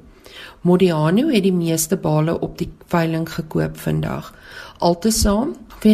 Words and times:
Modiano 0.66 1.28
het 1.30 1.44
die 1.44 1.54
meeste 1.54 1.98
bale 2.02 2.40
op 2.40 2.58
die 2.58 2.72
veiling 2.90 3.28
gekoop 3.30 3.78
vandag. 3.78 4.32
Altesaam 4.78 5.56
94,6% 5.86 5.92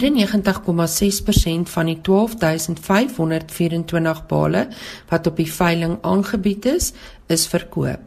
van 1.70 1.86
die 1.86 2.02
12524 2.02 4.26
bale 4.28 4.68
wat 5.10 5.28
op 5.28 5.36
die 5.38 5.54
veiling 5.54 5.98
aangebied 6.02 6.66
is, 6.66 6.94
is 7.28 7.48
verkoop. 7.48 8.00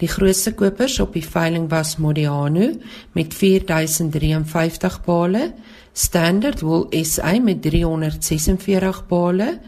Die 0.00 0.08
grootste 0.08 0.54
kopers 0.56 1.00
op 1.00 1.12
die 1.12 1.26
veiling 1.26 1.70
was 1.70 1.96
Modiano 1.96 2.72
met 3.12 3.34
4053 3.34 5.04
bale, 5.04 5.52
Standard 5.92 6.60
Wool 6.60 6.86
SA 7.04 7.40
met 7.40 7.62
346 7.62 9.06
bale, 9.06 9.58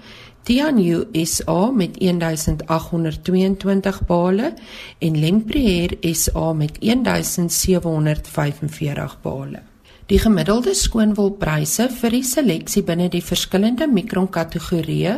Tianyu 0.43 1.05
SA 1.25 1.71
met 1.71 2.01
1822 2.01 4.07
bale 4.07 4.55
en 4.99 5.21
Lempriere 5.21 6.15
SA 6.15 6.53
met 6.53 6.77
1745 6.81 9.21
bale. 9.23 9.72
Die 10.13 10.19
gemiddelde 10.21 10.75
skoonwolpryse 10.77 11.87
vir 11.97 12.13
die 12.13 12.27
seleksie 12.29 12.83
binne 12.85 13.07
die 13.09 13.23
verskillende 13.25 13.87
mikron 13.89 14.27
kategorieë 14.35 15.15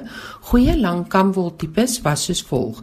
goeie 0.52 0.76
langkamwol 0.78 1.50
tipes 1.58 1.96
was 2.04 2.28
soos 2.28 2.42
volg: 2.46 2.78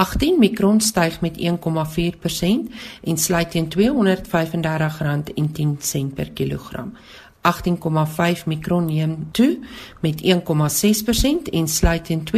18 0.00 0.40
mikron 0.40 0.80
styg 0.80 1.20
met 1.20 1.36
1,4% 1.36 2.72
en 3.12 3.20
sluit 3.26 3.52
teen 3.52 3.68
R235.10 3.68 6.16
per 6.16 6.32
kilogram. 6.32 6.96
18,5 7.40 8.44
mikron 8.46 8.84
neem 8.84 9.28
toe 9.30 9.58
met 10.00 10.22
1,6% 10.22 10.26
en 11.52 11.68
sluit 11.68 12.04
teen 12.04 12.22
R234.79 12.24 12.32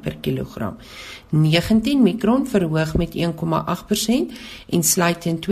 per 0.00 0.16
kilogram. 0.20 0.76
19 1.30 2.02
mikron 2.02 2.46
verhoog 2.46 2.96
met 2.96 3.14
1,8% 3.14 3.20
en 4.68 4.82
sluit 4.82 5.20
teen 5.20 5.38
R225.22 5.40 5.46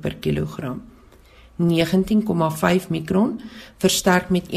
per 0.00 0.14
kilogram. 0.16 0.82
19,5 1.56 1.68
mikron 2.88 3.40
versterk 3.76 4.28
met 4.28 4.46
1,4% 4.50 4.52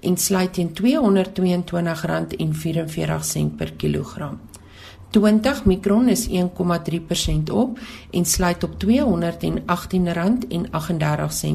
en 0.00 0.16
sluit 0.16 0.52
teen 0.52 0.68
R222.44 0.68 0.74
per 3.56 3.72
kilogram. 3.72 4.40
20 5.14 5.64
mikron 5.64 6.08
is 6.08 6.28
1,3% 6.28 6.34
op 7.52 7.78
en 8.10 8.24
sluit 8.24 8.64
op 8.64 8.70
R218.38 8.84 8.86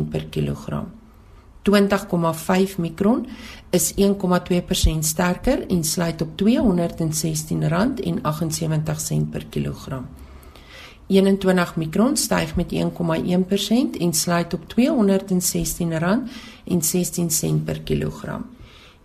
per 0.10 0.26
kilogram. 0.30 0.92
20,5 1.70 1.72
mikron 2.78 3.28
is 3.70 3.94
1,2% 3.94 3.98
sterker 5.00 5.68
en 5.68 5.84
sluit 5.84 6.22
op 6.22 6.30
R216.78 6.42 6.48
per 9.30 9.46
kilogram. 9.50 10.06
21 11.08 11.76
mikron 11.76 12.18
styg 12.18 12.56
met 12.56 12.74
1,1% 12.74 12.80
en 14.00 14.14
sluit 14.14 14.54
op 14.54 14.62
R216.16 14.74 14.76
per 17.66 17.82
kilogram. 17.82 18.46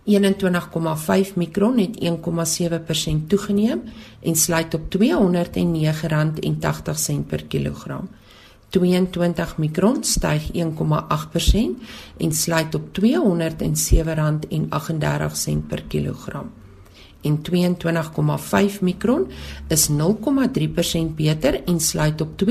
21,5 0.05 1.33
mikron 1.35 1.77
het 1.77 1.97
1,7% 2.03 3.27
toegeneem 3.27 3.81
en 4.21 4.35
sluit 4.35 4.73
op 4.73 4.95
R209.80 4.95 4.99
per 7.27 7.45
kilogram. 7.45 8.09
22 8.69 9.57
mikron 9.57 10.03
styg 10.03 10.51
1,8% 10.51 10.57
en 12.17 12.31
sluit 12.31 12.75
op 12.75 12.99
R207.38 12.99 13.03
per 15.67 15.83
kilogram. 15.87 16.51
En 17.21 17.41
22,5 17.51 18.79
mikron 18.81 19.27
is 19.67 19.89
0,3% 19.89 19.95
beter 21.15 21.63
en 21.63 21.79
sluit 21.79 22.21
op 22.21 22.43
R208.05 22.43 22.47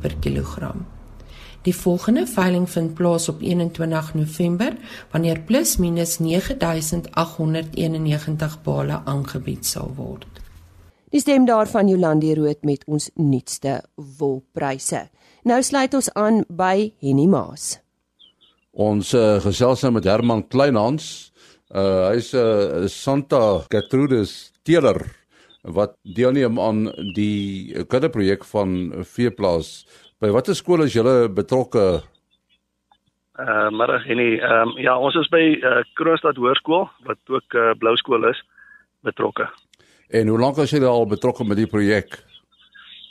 per 0.00 0.14
kilogram. 0.20 0.93
Die 1.64 1.72
volgende 1.72 2.26
veiling 2.28 2.66
vind 2.70 2.92
plaas 2.94 3.28
op 3.28 3.40
21 3.40 4.14
November 4.14 4.76
wanneer 5.10 5.40
plus 5.40 5.76
minus 5.80 6.18
9891 6.18 8.62
bale 8.62 9.00
aangebied 9.04 9.66
sal 9.66 9.94
word. 9.96 10.26
Die 11.08 11.20
stem 11.20 11.46
daarvan 11.48 11.88
Jolandi 11.88 12.34
Rood 12.34 12.62
met 12.68 12.84
ons 12.84 13.10
nuutste 13.14 13.82
wolpryse. 14.18 15.08
Nou 15.48 15.62
sluit 15.62 15.94
ons 15.94 16.12
aan 16.12 16.44
by 16.48 16.92
Henny 17.00 17.26
Maas. 17.32 17.80
Ons 18.72 19.14
uh, 19.16 19.40
gesels 19.40 19.82
nou 19.86 19.92
met 19.96 20.04
Herman 20.04 20.48
Kleinhans. 20.48 21.32
Uh, 21.72 22.12
Hy's 22.12 22.34
'n 22.34 22.84
uh, 22.84 22.88
Santa 22.92 23.64
Gertrudis 23.72 24.52
teeler 24.62 25.24
wat 25.64 25.96
deelneem 26.02 26.60
aan 26.60 26.92
die 27.14 27.72
kuddeprojek 27.88 28.44
van 28.44 28.92
Veeplaas 29.00 29.86
By 30.22 30.30
watter 30.30 30.54
skool 30.54 30.84
is 30.84 30.94
julle 30.94 31.28
betrokke? 31.34 31.84
Uh 33.34 33.70
middag 33.74 34.04
en 34.06 34.20
nie. 34.20 34.36
Ehm 34.38 34.70
um, 34.70 34.76
ja, 34.78 34.94
ons 34.94 35.16
is 35.18 35.30
by 35.32 35.42
uh, 35.58 35.80
Kroonstad 35.98 36.38
Hoërskool 36.38 36.86
wat 37.08 37.18
ook 37.34 37.56
uh, 37.58 37.72
Blou 37.78 37.96
skool 37.98 38.28
is 38.30 38.38
betrokke. 39.02 39.48
En 40.14 40.30
hoe 40.30 40.38
lank 40.38 40.60
as 40.62 40.70
jy 40.70 40.84
al 40.86 41.08
betrokke 41.10 41.44
met 41.44 41.58
die 41.58 41.66
projek? 41.66 42.14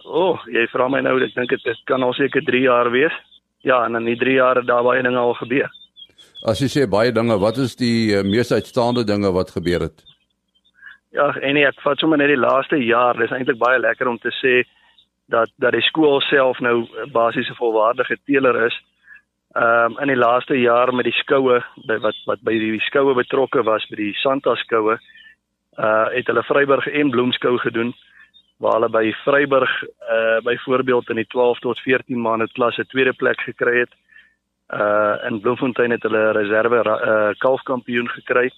O, 0.05 0.31
oh, 0.31 0.45
jy 0.47 0.63
vra 0.71 0.87
my 0.91 1.01
nou, 1.03 1.17
ek 1.23 1.35
dink 1.35 1.51
dit 1.51 1.81
kan 1.87 2.03
al 2.03 2.15
seker 2.15 2.43
3 2.43 2.61
jaar 2.63 2.89
wees. 2.91 3.15
Ja, 3.63 3.81
en 3.85 3.95
in 3.99 4.07
die 4.07 4.19
3 4.19 4.35
jaar 4.35 4.59
het 4.59 4.67
daar 4.67 4.83
baie 4.83 5.03
dinge 5.03 5.19
al 5.19 5.35
gebeur. 5.39 5.71
As 6.47 6.59
jy 6.59 6.69
sê 6.71 6.87
baie 6.87 7.11
dinge, 7.11 7.35
wat 7.39 7.59
is 7.59 7.75
die 7.79 8.15
uh, 8.15 8.23
mees 8.23 8.51
uitstaande 8.51 9.03
dinge 9.07 9.31
wat 9.35 9.51
gebeur 9.55 9.87
het? 9.87 10.03
Ja, 11.15 11.29
en 11.39 11.55
nee, 11.55 11.67
ek 11.67 11.83
vat 11.83 11.99
sommer 11.99 12.19
net 12.19 12.31
die 12.31 12.39
laaste 12.39 12.79
jaar. 12.79 13.19
Dit 13.19 13.27
is 13.27 13.35
eintlik 13.35 13.59
baie 13.59 13.79
lekker 13.79 14.07
om 14.07 14.19
te 14.23 14.31
sê 14.39 14.63
dat 15.25 15.51
dat 15.57 15.71
die 15.71 15.81
skool 15.81 16.21
self 16.21 16.59
nou 16.59 16.87
basies 17.11 17.49
'n 17.49 17.55
volwaardige 17.55 18.17
teeler 18.25 18.65
is. 18.65 18.81
Ehm 19.51 19.91
um, 19.91 19.99
in 19.99 20.07
die 20.07 20.17
laaste 20.25 20.59
jaar 20.59 20.93
met 20.93 21.05
die 21.05 21.19
skoue 21.23 21.63
wat 21.85 22.15
wat 22.25 22.41
by 22.41 22.57
die 22.59 22.79
skoue 22.79 23.13
betrokke 23.13 23.63
was 23.63 23.85
by 23.89 23.95
die 23.95 24.13
Santa 24.13 24.55
skoue, 24.55 24.97
uh 25.77 26.07
het 26.13 26.27
hulle 26.27 26.43
Vryburg 26.43 26.87
en 26.87 27.09
Bloemskou 27.09 27.57
gedoen 27.57 27.93
waar 28.57 28.73
hulle 28.73 28.89
by 28.89 29.13
Vryburg 29.23 29.83
uh 29.83 30.39
byvoorbeeld 30.43 31.09
in 31.09 31.15
die 31.15 31.27
12 31.27 31.59
tot 31.59 31.79
14 31.79 32.21
maande 32.21 32.47
klas 32.51 32.77
'n 32.77 32.85
tweede 32.85 33.13
plek 33.13 33.41
gekry 33.41 33.79
het. 33.79 33.93
Uh 34.73 35.15
in 35.29 35.41
Bloemfontein 35.41 35.91
het 35.91 36.03
hulle 36.03 36.31
reserve 36.31 36.75
uh 36.75 37.33
kalfkampioen 37.37 38.09
gekry 38.09 38.51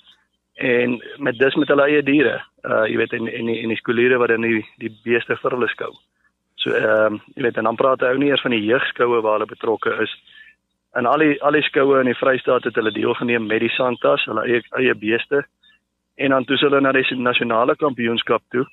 en 0.53 1.01
met 1.17 1.37
dis 1.37 1.55
met 1.55 1.67
hulle 1.67 1.83
eie 1.83 2.03
diere. 2.03 2.43
Uh 2.63 2.85
jy 2.87 2.97
weet 2.97 3.13
en 3.13 3.27
en 3.27 3.45
die, 3.45 3.67
die 3.67 3.77
skooliere 3.77 4.17
wat 4.17 4.29
in 4.29 4.41
die 4.41 4.65
die 4.77 4.99
beeste 5.03 5.35
vir 5.35 5.51
hulle 5.51 5.67
skou. 5.67 5.91
So 6.65 6.73
ehm 6.73 7.13
um, 7.13 7.17
jy 7.37 7.43
weet 7.45 7.57
en 7.61 7.67
dan 7.69 7.77
praat 7.77 8.01
hy 8.01 8.07
ou 8.15 8.17
nie 8.17 8.31
eers 8.31 8.41
van 8.41 8.55
die 8.55 8.63
jeugskoue 8.65 9.19
waar 9.21 9.37
hulle 9.37 9.51
betrokke 9.51 9.91
is. 10.01 10.13
En 10.97 11.05
al 11.05 11.21
die 11.21 11.35
al 11.45 11.53
die 11.53 11.67
skoue 11.67 11.99
in 12.01 12.09
die 12.09 12.17
Vrystaat 12.17 12.65
het 12.65 12.79
hulle 12.79 12.93
deelgeneem 12.95 13.45
met 13.45 13.61
die 13.61 13.69
Santas, 13.75 14.25
hulle 14.25 14.47
eie 14.47 14.63
eie 14.79 14.95
beeste. 14.97 15.43
En 16.17 16.33
dan 16.33 16.47
toe 16.49 16.57
hulle 16.63 16.81
na 16.81 16.93
die 16.95 17.05
nasionale 17.19 17.75
kampioenskap 17.75 18.41
toe 18.55 18.65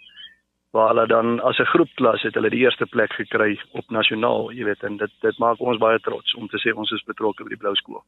waar 0.73 0.89
hulle 0.95 1.07
dan 1.07 1.41
as 1.45 1.59
'n 1.61 1.69
groepklas 1.75 2.23
het 2.23 2.35
hulle 2.35 2.51
die 2.51 2.65
eerste 2.65 2.87
plek 2.87 3.13
gekry 3.13 3.61
op 3.73 3.91
nasionaal, 3.91 4.53
jy 4.53 4.65
weet, 4.65 4.83
en 4.83 4.97
dit 4.97 5.11
dit 5.21 5.39
maak 5.39 5.61
ons 5.61 5.79
baie 5.79 5.99
trots 6.01 6.35
om 6.35 6.49
te 6.49 6.57
sê 6.57 6.73
ons 6.75 6.93
is 6.93 7.05
betrokke 7.05 7.45
by 7.45 7.49
die 7.49 7.61
Blou 7.61 7.75
skool. 7.75 8.05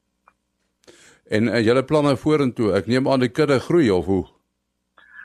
En 1.30 1.48
uh, 1.48 1.60
julle 1.60 1.84
planne 1.84 2.16
vorentoe, 2.16 2.72
ek 2.72 2.86
neem 2.86 3.08
aan 3.08 3.20
die 3.20 3.32
kudde 3.32 3.60
groei 3.60 3.90
of 3.90 4.06
hoe? 4.06 4.24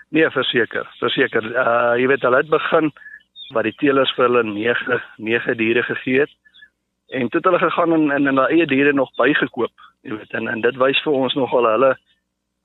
Nee, 0.09 0.29
verseker, 0.29 0.89
verseker. 0.99 1.43
Uh 1.45 1.95
jy 2.01 2.07
weet 2.07 2.21
hulle 2.21 2.37
het 2.37 2.49
begin 2.49 2.91
wat 3.55 3.67
die 3.67 3.75
teelers 3.81 4.11
vir 4.17 4.27
hulle 4.27 4.43
9 4.47 4.99
9 5.17 5.57
diere 5.57 5.83
gegee 5.83 6.25
het. 6.25 6.33
En 7.09 7.29
toe 7.29 7.41
het 7.41 7.49
hulle 7.49 7.61
gegaan 7.63 7.93
en 7.93 8.11
en 8.11 8.25
hulle 8.31 8.47
eie 8.53 8.67
diere 8.69 8.93
nog 8.93 9.09
bygekoop, 9.17 9.73
jy 10.01 10.17
weet, 10.17 10.33
en 10.37 10.47
en 10.47 10.61
dit 10.61 10.77
wys 10.77 11.01
vir 11.05 11.13
ons 11.13 11.35
nogal 11.35 11.69
hulle 11.73 11.95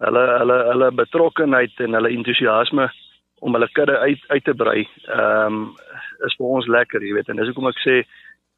hulle 0.04 0.24
hulle 0.38 0.58
hulle 0.70 0.90
betrokkenheid 1.00 1.80
en 1.80 1.96
hulle 1.98 2.12
entoesiasme 2.18 2.90
om 3.44 3.56
hulle 3.56 3.68
kudde 3.72 3.98
uit 3.98 4.28
uit 4.28 4.44
te 4.44 4.54
brei. 4.54 4.84
Ehm 5.08 5.46
um, 5.46 5.64
is 6.26 6.36
vir 6.38 6.46
ons 6.46 6.66
lekker, 6.66 7.02
jy 7.02 7.16
weet, 7.16 7.28
en 7.28 7.40
dis 7.40 7.50
hoekom 7.50 7.68
ek 7.72 7.80
sê 7.84 7.96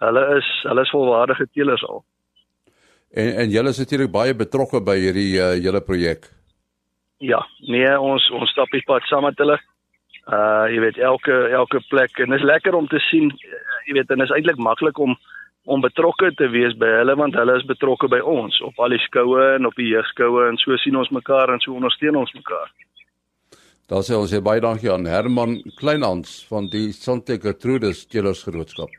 hulle 0.05 0.23
is 0.37 0.51
hulle 0.69 0.85
is 0.87 0.95
volwaardige 0.95 1.47
teelers 1.53 1.85
al. 1.89 2.05
En 3.11 3.33
en 3.45 3.51
julle 3.51 3.73
is 3.75 3.79
natuurlik 3.79 4.13
baie 4.13 4.35
betrokke 4.35 4.83
by 4.85 4.99
hierdie 5.01 5.33
uh, 5.39 5.55
hele 5.55 5.81
projek. 5.81 6.29
Ja, 7.19 7.41
nee, 7.73 7.89
ons 7.99 8.27
ons 8.31 8.51
stap 8.53 8.71
die 8.75 8.85
pad 8.87 9.07
saam 9.09 9.25
met 9.25 9.39
hulle. 9.41 9.57
Uh 10.27 10.67
jy 10.73 10.81
weet 10.83 10.99
elke 10.99 11.35
elke 11.55 11.81
plek 11.91 12.19
en 12.19 12.33
dit 12.35 12.41
is 12.41 12.47
lekker 12.47 12.75
om 12.75 12.89
te 12.91 12.99
sien, 13.11 13.31
jy 13.87 13.95
weet, 13.95 14.11
en 14.11 14.25
is 14.25 14.33
eintlik 14.35 14.59
maklik 14.59 14.99
om 14.99 15.15
om 15.67 15.83
betrokke 15.83 16.31
te 16.39 16.47
wees 16.51 16.75
by 16.79 16.89
hulle 17.01 17.15
want 17.19 17.35
hulle 17.35 17.57
is 17.59 17.67
betrokke 17.67 18.09
by 18.11 18.21
ons 18.23 18.59
op 18.67 18.79
al 18.83 18.95
die 18.95 19.03
skoue 19.03 19.57
en 19.57 19.67
op 19.67 19.75
die 19.79 19.89
jeugskoue 19.91 20.49
en 20.49 20.59
so 20.63 20.79
sien 20.83 20.99
ons 20.99 21.11
mekaar 21.15 21.51
en 21.55 21.63
so 21.63 21.75
ondersteun 21.75 22.19
ons 22.19 22.35
mekaar. 22.39 22.71
Daar 23.91 24.03
sê 24.07 24.19
ons 24.19 24.35
baie 24.43 24.63
dankie 24.63 24.91
aan 24.91 25.07
Herman 25.07 25.61
Kleinhans 25.79 26.41
van 26.51 26.71
die 26.71 26.91
Sante 26.95 27.39
Gertrudis 27.43 28.07
Telersgenootskap. 28.11 28.91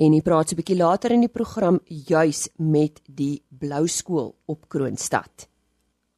En 0.00 0.14
hy 0.16 0.22
praat 0.24 0.52
'n 0.52 0.56
bietjie 0.56 0.76
later 0.76 1.12
in 1.12 1.20
die 1.20 1.32
program 1.32 1.80
juis 1.84 2.48
met 2.56 3.00
die 3.04 3.42
Blou 3.50 3.86
skool 3.86 4.36
op 4.46 4.68
Kroonstad. 4.68 5.48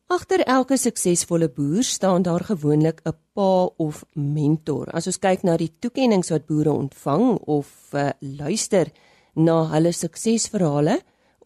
Agter 0.06 0.40
elke 0.46 0.76
suksesvolle 0.76 1.48
boer 1.48 1.82
staan 1.82 2.22
daar 2.22 2.44
gewoonlik 2.44 3.00
'n 3.04 3.18
pa 3.34 3.68
of 3.78 4.04
mentor. 4.14 4.88
As 4.92 5.06
ons 5.06 5.18
kyk 5.18 5.44
na 5.46 5.56
die 5.56 5.72
toekenninge 5.80 6.30
wat 6.32 6.46
boere 6.46 6.72
ontvang 6.72 7.38
of 7.50 7.94
uh, 7.94 8.10
luister 8.20 8.92
na 9.34 9.64
hulle 9.72 9.92
suksesverhale 9.92 10.98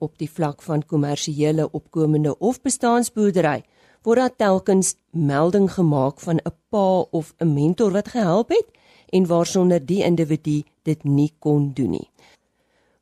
op 0.03 0.19
die 0.21 0.29
vlak 0.29 0.63
van 0.67 0.83
kommersiële 0.85 1.71
opkomende 1.73 2.35
of 2.39 2.61
bestaansboerdery, 2.63 3.63
word 4.05 4.21
daar 4.21 4.37
telkens 4.37 4.95
melding 5.11 5.71
gemaak 5.73 6.21
van 6.21 6.39
'n 6.39 6.55
pa 6.71 7.07
of 7.11 7.35
'n 7.41 7.55
mentor 7.55 7.93
wat 7.93 8.09
gehelp 8.09 8.49
het 8.49 8.69
en 9.13 9.27
waarsonder 9.27 9.87
die 9.87 10.03
individu 10.03 10.63
dit 10.83 11.05
nie 11.05 11.33
kon 11.39 11.73
doen 11.75 11.91
nie. 11.91 12.09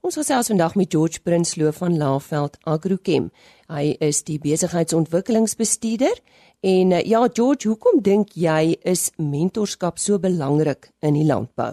Ons 0.05 0.19
gesels 0.19 0.51
vandag 0.51 0.75
met 0.77 0.93
George 0.93 1.23
Prinsloo 1.25 1.71
van 1.73 1.95
Laveld 1.97 2.59
Agrochem. 2.69 3.31
Hy 3.73 3.95
is 4.05 4.19
die 4.29 4.35
besigheidsontwikkelingsbestuurder 4.37 6.19
en 6.61 6.93
eh, 6.93 7.07
ja 7.09 7.23
George, 7.33 7.71
hoekom 7.71 8.03
dink 8.05 8.35
jy 8.37 8.75
is 8.85 9.07
mentorskap 9.17 9.97
so 9.97 10.21
belangrik 10.21 10.91
in 11.01 11.17
die 11.17 11.25
landbou? 11.25 11.71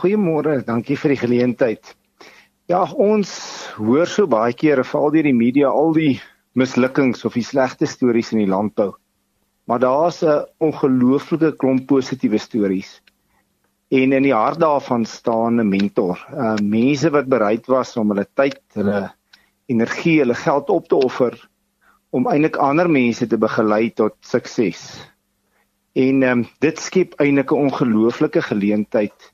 Goeiemôre, 0.00 0.56
dankie 0.66 0.98
vir 0.98 1.14
die 1.14 1.20
geleentheid. 1.20 1.92
Ja, 2.66 2.82
ons 2.98 3.30
hoor 3.78 4.10
so 4.10 4.26
baie 4.26 4.56
kere 4.58 4.82
veral 4.82 5.14
deur 5.14 5.30
die 5.30 5.36
media 5.44 5.70
al 5.70 5.94
die 5.94 6.16
mislukkings 6.58 7.22
of 7.22 7.38
die 7.38 7.46
slegte 7.46 7.86
stories 7.86 8.34
in 8.34 8.42
die 8.42 8.50
landbou. 8.50 8.90
Maar 9.70 9.86
daar's 9.86 10.24
'n 10.26 10.50
ongelooflike 10.58 11.54
klomp 11.62 11.86
positiewe 11.86 12.42
stories. 12.42 12.98
En 13.90 14.12
in 14.12 14.22
die 14.22 14.34
hart 14.34 14.60
daarvan 14.62 15.04
staan 15.04 15.58
'n 15.58 15.68
mentor, 15.68 16.18
uh 16.32 16.54
mense 16.62 17.10
wat 17.10 17.26
bereid 17.26 17.66
was 17.66 17.96
om 17.96 18.12
hulle 18.12 18.26
tyd, 18.34 18.60
hulle 18.72 19.10
energie, 19.66 20.18
hulle 20.18 20.34
geld 20.34 20.70
op 20.70 20.88
te 20.88 20.94
offer 20.94 21.34
om 22.10 22.28
eintlik 22.30 22.56
ander 22.56 22.90
mense 22.90 23.26
te 23.26 23.38
begelei 23.38 23.90
tot 23.90 24.14
sukses. 24.20 25.10
En 25.92 26.22
um 26.22 26.44
dit 26.58 26.78
skep 26.78 27.14
eintlik 27.18 27.50
'n 27.50 27.66
ongelooflike 27.66 28.42
geleentheid 28.42 29.32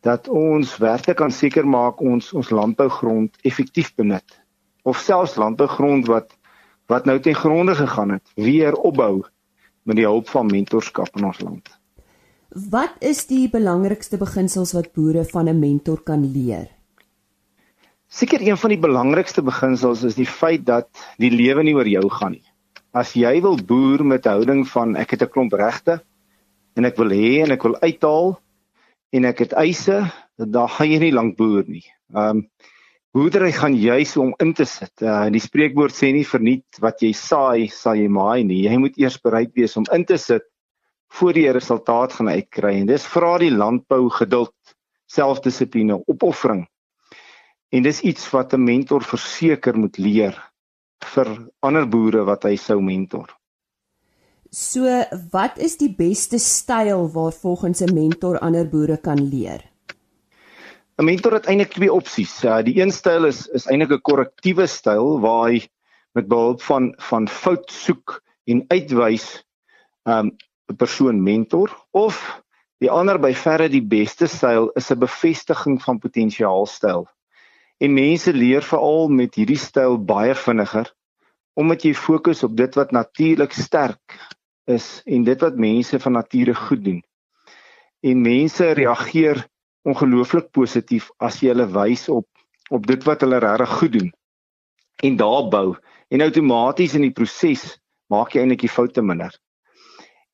dat 0.00 0.28
ons 0.28 0.76
werklik 0.76 1.16
kan 1.16 1.32
seker 1.32 1.66
maak 1.68 2.00
ons 2.00 2.32
ons 2.32 2.50
landbougrond 2.50 3.36
effektief 3.42 3.94
benut 3.94 4.40
of 4.82 4.96
selfs 4.96 5.36
landbougrond 5.36 6.06
wat 6.06 6.32
wat 6.86 7.04
nou 7.04 7.20
ten 7.20 7.34
gronde 7.34 7.74
gegaan 7.74 8.10
het, 8.10 8.32
weer 8.34 8.74
opbou 8.74 9.22
met 9.82 9.96
die 9.96 10.08
hulp 10.08 10.28
van 10.28 10.46
mentorskap 10.46 11.16
in 11.16 11.24
ons 11.24 11.40
land. 11.40 11.79
Wat 12.50 12.96
is 12.98 13.28
die 13.30 13.46
belangrikste 13.46 14.18
beginsels 14.18 14.72
wat 14.74 14.88
boere 14.90 15.22
van 15.24 15.48
'n 15.48 15.60
mentor 15.60 16.02
kan 16.02 16.24
leer? 16.32 16.66
Seker 18.08 18.42
een 18.42 18.56
van 18.56 18.70
die 18.70 18.78
belangrikste 18.78 19.42
beginsels 19.42 20.02
is 20.02 20.16
die 20.16 20.26
feit 20.26 20.66
dat 20.66 20.88
die 21.18 21.30
lewe 21.30 21.62
nie 21.62 21.74
oor 21.74 21.86
jou 21.86 22.10
gaan 22.10 22.32
nie. 22.32 22.42
As 22.92 23.14
jy 23.14 23.40
wil 23.40 23.56
boer 23.56 24.04
met 24.04 24.26
'n 24.26 24.30
houding 24.30 24.66
van 24.66 24.96
ek 24.96 25.10
het 25.10 25.22
'n 25.22 25.30
klomp 25.30 25.52
regte 25.52 26.02
en 26.74 26.84
ek 26.84 26.96
wil 26.96 27.10
hê 27.10 27.42
en 27.44 27.52
ek 27.52 27.62
wil 27.62 27.76
uithaal 27.80 28.40
en 29.12 29.24
ek 29.24 29.38
het 29.38 29.52
eise, 29.52 30.10
dan 30.36 30.68
gaan 30.68 30.90
jy 30.90 30.98
nie 30.98 31.12
lank 31.12 31.36
boer 31.36 31.64
nie. 31.68 31.86
Ehm 32.14 32.36
um, 32.36 32.48
Boerdery 33.12 33.52
gaan 33.52 33.74
juis 33.74 34.16
om 34.16 34.34
in 34.38 34.52
te 34.54 34.64
sit. 34.64 35.02
Uh 35.02 35.30
die 35.30 35.40
spreekwoord 35.40 35.92
sê 35.92 36.12
nie 36.12 36.26
verniet 36.26 36.78
wat 36.80 37.00
jy 37.00 37.12
saai, 37.12 37.68
sal 37.68 37.94
jy 37.94 38.08
maai 38.08 38.44
nie. 38.44 38.62
Jy 38.62 38.76
moet 38.78 38.98
eers 38.98 39.20
bereid 39.20 39.50
wees 39.54 39.76
om 39.76 39.84
in 39.92 40.04
te 40.04 40.16
sit 40.16 40.42
voor 41.10 41.38
jy 41.38 41.48
'n 41.48 41.58
resultaat 41.58 42.12
gaan 42.12 42.28
uitkry. 42.28 42.74
En 42.80 42.86
dis 42.86 43.06
vra 43.06 43.38
die 43.38 43.50
landbou 43.50 44.10
geduld, 44.10 44.54
selfdissipline, 45.06 46.02
opoffering. 46.06 46.68
En 47.70 47.82
dis 47.82 48.00
iets 48.00 48.30
wat 48.30 48.52
'n 48.54 48.64
mentor 48.64 49.02
verseker 49.02 49.78
moet 49.78 49.98
leer 49.98 50.36
vir 51.14 51.28
ander 51.60 51.88
boere 51.88 52.24
wat 52.24 52.42
hy 52.44 52.56
sou 52.56 52.80
mentor. 52.80 53.28
So, 54.50 54.82
wat 55.30 55.58
is 55.58 55.76
die 55.78 55.94
beste 55.94 56.38
styl 56.38 57.08
waar 57.12 57.32
volgens 57.32 57.80
'n 57.80 57.94
mentor 57.94 58.38
ander 58.38 58.68
boere 58.68 58.96
kan 58.96 59.28
leer? 59.28 59.62
'n 60.98 61.04
mentor 61.04 61.32
het 61.32 61.46
eintlik 61.46 61.72
twee 61.72 61.92
opsies. 61.92 62.44
Uh, 62.44 62.62
die 62.62 62.80
een 62.80 62.90
styl 62.90 63.24
is 63.24 63.46
is 63.46 63.66
eintlik 63.66 63.92
'n 63.92 64.00
korrektiewe 64.02 64.66
styl 64.66 65.20
waar 65.20 65.48
hy 65.48 65.68
met 66.12 66.28
behulp 66.28 66.62
van 66.62 66.94
van 66.98 67.28
fout 67.28 67.70
soek 67.70 68.22
en 68.44 68.64
uitwys 68.68 69.44
um 70.04 70.36
'n 70.70 70.76
persoon 70.76 71.22
mentor 71.22 71.70
of 71.90 72.16
die 72.80 72.90
ander 72.90 73.18
by 73.18 73.32
verre 73.34 73.68
die 73.68 73.82
beste 73.82 74.28
styl 74.30 74.70
is 74.80 74.90
'n 74.90 75.02
bevestiging 75.02 75.80
van 75.82 75.98
potensiaal 75.98 76.66
styl. 76.66 77.06
En 77.80 77.94
mense 77.94 78.32
leer 78.32 78.62
veral 78.62 79.08
met 79.08 79.34
hierdie 79.34 79.58
styl 79.58 79.98
baie 79.98 80.34
vinniger 80.34 80.92
omdat 81.60 81.82
jy 81.84 81.94
fokus 81.94 82.42
op 82.46 82.56
dit 82.56 82.74
wat 82.78 82.92
natuurlik 82.92 83.52
sterk 83.52 84.16
is 84.64 85.02
en 85.06 85.24
dit 85.24 85.40
wat 85.40 85.56
mense 85.56 85.98
van 85.98 86.12
nature 86.12 86.54
goed 86.54 86.84
doen. 86.84 87.02
En 88.00 88.22
mense 88.22 88.72
reageer 88.72 89.42
ongelooflik 89.82 90.50
positief 90.50 91.10
as 91.18 91.40
jy 91.42 91.50
hulle 91.52 91.66
wys 91.66 92.08
op 92.08 92.26
op 92.70 92.86
dit 92.86 93.04
wat 93.04 93.20
hulle 93.20 93.42
regtig 93.42 93.78
goed 93.80 93.92
doen 93.98 94.10
en 95.02 95.16
daar 95.16 95.48
bou 95.48 95.76
en 96.08 96.24
outomaties 96.24 96.94
in 96.94 97.06
die 97.06 97.14
proses 97.16 97.78
maak 98.12 98.34
jy 98.34 98.42
eintlik 98.42 98.66
die 98.66 98.72
foute 98.72 99.02
minder. 99.02 99.32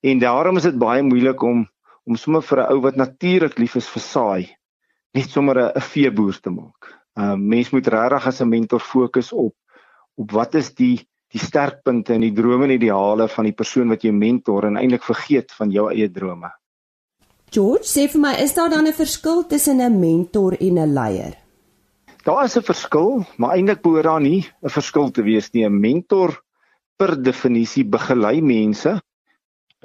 En 0.07 0.19
daarom 0.23 0.57
is 0.57 0.63
dit 0.69 0.79
baie 0.79 1.03
moeilik 1.03 1.43
om 1.43 1.65
om 2.07 2.15
sommer 2.15 2.43
vir 2.47 2.61
'n 2.63 2.73
ou 2.73 2.81
wat 2.81 2.97
natuurlik 2.97 3.59
lief 3.59 3.75
is 3.75 3.89
vir 3.95 4.03
saai 4.03 4.45
net 5.19 5.31
sommer 5.31 5.59
'n 5.59 5.81
veeboer 5.81 6.37
te 6.41 6.51
maak. 6.51 6.83
'n 7.19 7.23
uh, 7.23 7.35
Mens 7.35 7.71
moet 7.75 7.87
regtig 7.87 8.27
as 8.27 8.41
'n 8.41 8.49
mentor 8.49 8.81
fokus 8.81 9.33
op 9.33 9.55
op 10.15 10.31
wat 10.31 10.55
is 10.55 10.71
die 10.75 11.09
die 11.35 11.41
sterkpunte 11.43 12.15
en 12.15 12.21
die 12.21 12.33
drome 12.33 12.65
en 12.65 12.77
ideale 12.77 13.27
van 13.29 13.45
die 13.45 13.57
persoon 13.61 13.89
wat 13.89 14.05
jy 14.05 14.13
mentor 14.13 14.65
en 14.65 14.77
eintlik 14.77 15.03
vergeet 15.03 15.53
van 15.53 15.71
jou 15.71 15.91
eie 15.91 16.09
drome. 16.11 16.51
George, 17.51 17.85
sê 17.85 18.07
vir 18.13 18.21
my, 18.21 18.33
is 18.45 18.55
daar 18.55 18.71
dan 18.71 18.87
'n 18.87 18.93
verskil 18.93 19.43
tussen 19.47 19.81
'n 19.81 20.01
mentor 20.01 20.53
en 20.61 20.79
'n 20.79 20.95
leier? 20.95 21.35
Daar 22.25 22.45
is 22.45 22.57
'n 22.57 22.63
verskil, 22.63 23.27
maar 23.39 23.57
eintlik 23.57 23.83
behoort 23.83 24.05
daar 24.05 24.21
nie 24.21 24.47
'n 24.63 24.71
verskil 24.71 25.11
te 25.11 25.23
wees 25.23 25.51
nie. 25.53 25.65
'n 25.65 25.81
Mentor 25.81 26.43
per 26.97 27.23
definisie 27.23 27.85
begelei 27.85 28.41
mense 28.41 29.01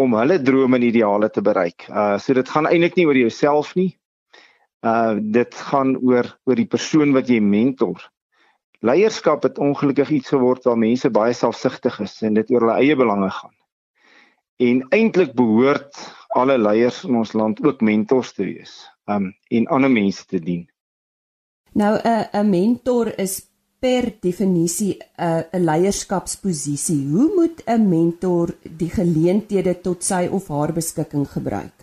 om 0.02 0.16
hulle 0.18 0.40
drome 0.42 0.80
en 0.80 0.86
ideale 0.88 1.30
te 1.30 1.44
bereik. 1.46 1.88
Uh 1.90 2.18
so 2.20 2.34
dit 2.38 2.50
gaan 2.50 2.70
eintlik 2.70 2.98
nie 2.98 3.08
oor 3.10 3.20
jouself 3.20 3.76
nie. 3.80 3.92
Uh 4.86 5.20
dit 5.22 5.56
gaan 5.72 5.96
oor 5.98 6.30
oor 6.46 6.60
die 6.60 6.70
persoon 6.70 7.14
wat 7.18 7.30
jy 7.30 7.40
mentor. 7.44 8.02
Leierskap 8.82 9.44
het 9.46 9.60
ongelukkig 9.62 10.10
iets 10.10 10.34
geword 10.34 10.66
waar 10.66 10.78
mense 10.78 11.10
baie 11.14 11.34
selfsugtig 11.38 12.00
is 12.02 12.22
en 12.26 12.34
dit 12.40 12.50
oor 12.52 12.66
hulle 12.66 12.80
eie 12.82 12.96
belange 12.98 13.30
gaan. 13.30 13.54
En 14.62 14.82
eintlik 14.90 15.36
behoort 15.38 15.98
alle 16.38 16.58
leiers 16.58 17.04
in 17.06 17.16
ons 17.22 17.34
land 17.34 17.62
ook 17.66 17.82
mentors 17.82 18.34
te 18.34 18.46
wees 18.46 18.74
um 19.10 19.32
en 19.50 19.68
ander 19.68 19.92
mense 19.92 20.26
te 20.26 20.40
dien. 20.40 20.66
Nou 21.74 22.00
'n 22.04 22.28
'n 22.34 22.50
mentor 22.50 23.14
is 23.20 23.51
per 23.82 24.14
definisie 24.22 24.94
'n 25.18 25.44
'n 25.58 25.64
leierskapsposisie. 25.70 27.04
Hoe 27.14 27.30
moet 27.36 27.64
'n 27.66 27.90
mentor 27.90 28.54
die 28.82 28.90
geleenthede 28.90 29.74
tot 29.82 30.04
sy 30.04 30.28
of 30.32 30.48
haar 30.48 30.74
beskikking 30.74 31.26
gebruik? 31.28 31.74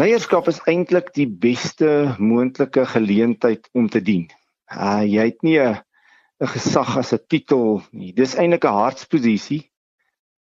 Leierskap 0.00 0.48
is 0.48 0.60
eintlik 0.70 1.10
die 1.14 1.26
beste 1.26 2.14
moontlike 2.18 2.86
geleentheid 2.86 3.68
om 3.72 3.88
te 3.88 4.00
dien. 4.00 4.30
Uh 4.70 5.02
jy 5.04 5.24
het 5.30 5.42
nie 5.42 5.58
'n 5.58 5.82
'n 6.40 6.52
gesag 6.54 6.96
as 6.96 7.12
'n 7.12 7.26
titel 7.28 7.82
nie. 7.90 8.12
Dis 8.12 8.34
eintlik 8.34 8.64
'n 8.64 8.78
hartsposisie 8.82 9.70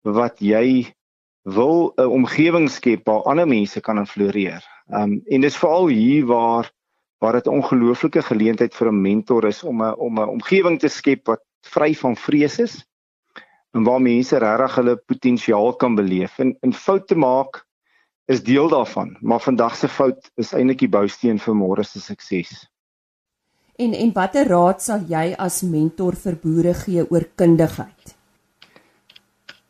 wat 0.03 0.39
jy 0.39 0.95
wil 1.43 1.93
'n 1.99 2.07
omgewing 2.07 2.71
skep 2.71 3.05
waar 3.07 3.27
ander 3.27 3.49
mense 3.49 3.81
kan 3.81 4.07
floreer. 4.07 4.63
Um 4.89 5.23
en 5.27 5.41
dis 5.41 5.57
veral 5.57 5.87
hier 5.89 6.27
waar 6.27 6.71
waar 7.25 7.39
dit 7.39 7.47
'n 7.49 7.57
ongelooflike 7.61 8.23
geleentheid 8.23 8.75
vir 8.75 8.89
'n 8.89 9.01
mentor 9.01 9.47
is 9.49 9.63
om 9.65 9.83
'n 9.83 9.95
om 10.07 10.21
'n 10.21 10.33
omgewing 10.37 10.79
te 10.81 10.89
skep 10.89 11.27
wat 11.27 11.43
vry 11.75 11.95
van 11.95 12.17
vrees 12.17 12.59
is 12.59 12.75
en 13.73 13.85
waar 13.85 14.03
mense 14.03 14.39
regtig 14.39 14.75
hulle 14.75 14.97
potensiaal 14.97 15.77
kan 15.77 15.95
beleef. 15.95 16.39
En 16.39 16.57
'n 16.63 16.73
fout 16.73 17.07
te 17.09 17.17
maak 17.17 17.65
is 18.27 18.43
deel 18.43 18.69
daarvan, 18.69 19.17
maar 19.21 19.41
vandag 19.41 19.77
se 19.77 19.89
fout 19.89 20.31
is 20.37 20.53
eintlik 20.53 20.79
die 20.79 20.89
bousteen 20.89 21.39
vir 21.39 21.55
môre 21.55 21.83
se 21.83 22.01
sukses. 22.01 22.69
En 23.77 23.93
en 23.93 24.13
watter 24.13 24.47
raad 24.47 24.83
sal 24.83 25.01
jy 25.09 25.35
as 25.39 25.63
mentor 25.63 26.15
vir 26.17 26.37
boere 26.43 26.75
gee 26.75 27.11
oor 27.11 27.25
kundigheid? 27.35 28.15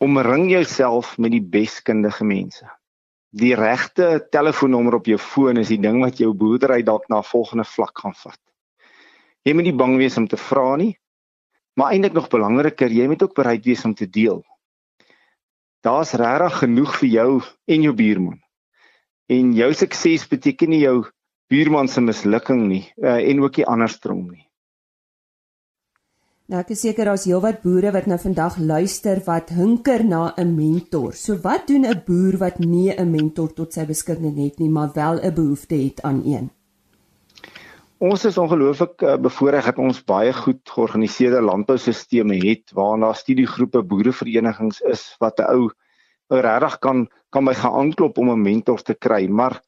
omring 0.05 0.51
jouself 0.51 1.19
met 1.19 1.33
die 1.33 1.43
beskundige 1.43 2.25
mense. 2.25 2.67
Die 3.35 3.55
regte 3.59 4.29
telefoonnommer 4.31 4.95
op 5.01 5.09
jou 5.11 5.17
foon 5.19 5.59
is 5.59 5.73
die 5.73 5.81
ding 5.83 5.97
wat 6.05 6.21
jou 6.23 6.29
boerdery 6.39 6.85
dalk 6.87 7.09
na 7.11 7.19
'n 7.19 7.31
volgende 7.31 7.65
vlak 7.65 7.99
gaan 7.99 8.15
vat. 8.15 8.39
Jy 9.43 9.55
moet 9.55 9.65
nie 9.65 9.81
bang 9.81 9.97
wees 9.99 10.17
om 10.17 10.29
te 10.29 10.37
vra 10.37 10.77
nie, 10.77 10.95
maar 11.75 11.91
eintlik 11.91 12.15
nog 12.15 12.29
belangriker, 12.31 12.91
jy 12.91 13.07
moet 13.07 13.23
ook 13.23 13.35
bereid 13.35 13.65
wees 13.65 13.85
om 13.85 13.95
te 13.95 14.07
deel. 14.07 14.45
Daar's 15.83 16.15
regtig 16.15 16.59
genoeg 16.59 16.97
vir 16.99 17.09
jou 17.09 17.43
en 17.67 17.83
jou 17.83 17.95
buurman. 17.95 18.41
En 19.29 19.53
jou 19.53 19.73
sukses 19.75 20.29
beteken 20.29 20.71
nie 20.71 20.81
jou 20.81 21.05
buurman 21.51 21.89
se 21.89 22.01
mislukking 22.01 22.69
nie, 22.69 22.93
uh, 22.97 23.19
en 23.19 23.41
ook 23.41 23.57
nie 23.57 23.67
andersom 23.67 24.31
nie. 24.31 24.44
Nou 26.45 26.59
ek 26.61 26.75
is 26.75 26.83
seker 26.85 27.09
daar's 27.09 27.23
heelwat 27.25 27.63
boere 27.63 27.89
wat 27.95 28.05
nou 28.05 28.19
vandag 28.21 28.59
luister 28.61 29.23
wat 29.25 29.49
hunker 29.57 30.03
na 30.05 30.35
'n 30.37 30.51
mentor. 30.53 31.15
So 31.17 31.39
wat 31.41 31.69
doen 31.69 31.87
'n 31.89 32.03
boer 32.05 32.37
wat 32.37 32.59
nie 32.59 32.93
'n 32.93 33.11
mentor 33.11 33.49
tot 33.55 33.73
sy 33.73 33.87
beskikking 33.87 34.37
het 34.37 34.59
nie, 34.59 34.69
maar 34.69 34.91
wel 34.93 35.25
'n 35.25 35.35
behoefte 35.35 35.75
het 35.75 36.03
aan 36.03 36.21
een? 36.25 36.51
Ons 37.99 38.25
is 38.25 38.37
ongelooflik 38.37 39.03
uh, 39.03 39.17
bevoordeel 39.17 39.63
dat 39.63 39.79
ons 39.79 40.05
baie 40.05 40.33
goed 40.33 40.61
georganiseerde 40.65 41.41
landboustelsels 41.41 42.45
het 42.45 42.73
waar 42.73 43.01
daar 43.01 43.17
studiegroepe, 43.17 43.83
boereverenigings 43.83 44.81
is 44.81 45.17
wat 45.19 45.39
'n 45.39 45.49
ou 45.49 45.71
regtig 46.29 46.79
kan 46.79 47.09
kan 47.31 47.45
by 47.45 47.55
gaan 47.55 47.73
aanklop 47.73 48.19
om 48.19 48.31
'n 48.31 48.43
mentor 48.43 48.83
te 48.83 48.95
kry, 48.95 49.29
maar 49.29 49.63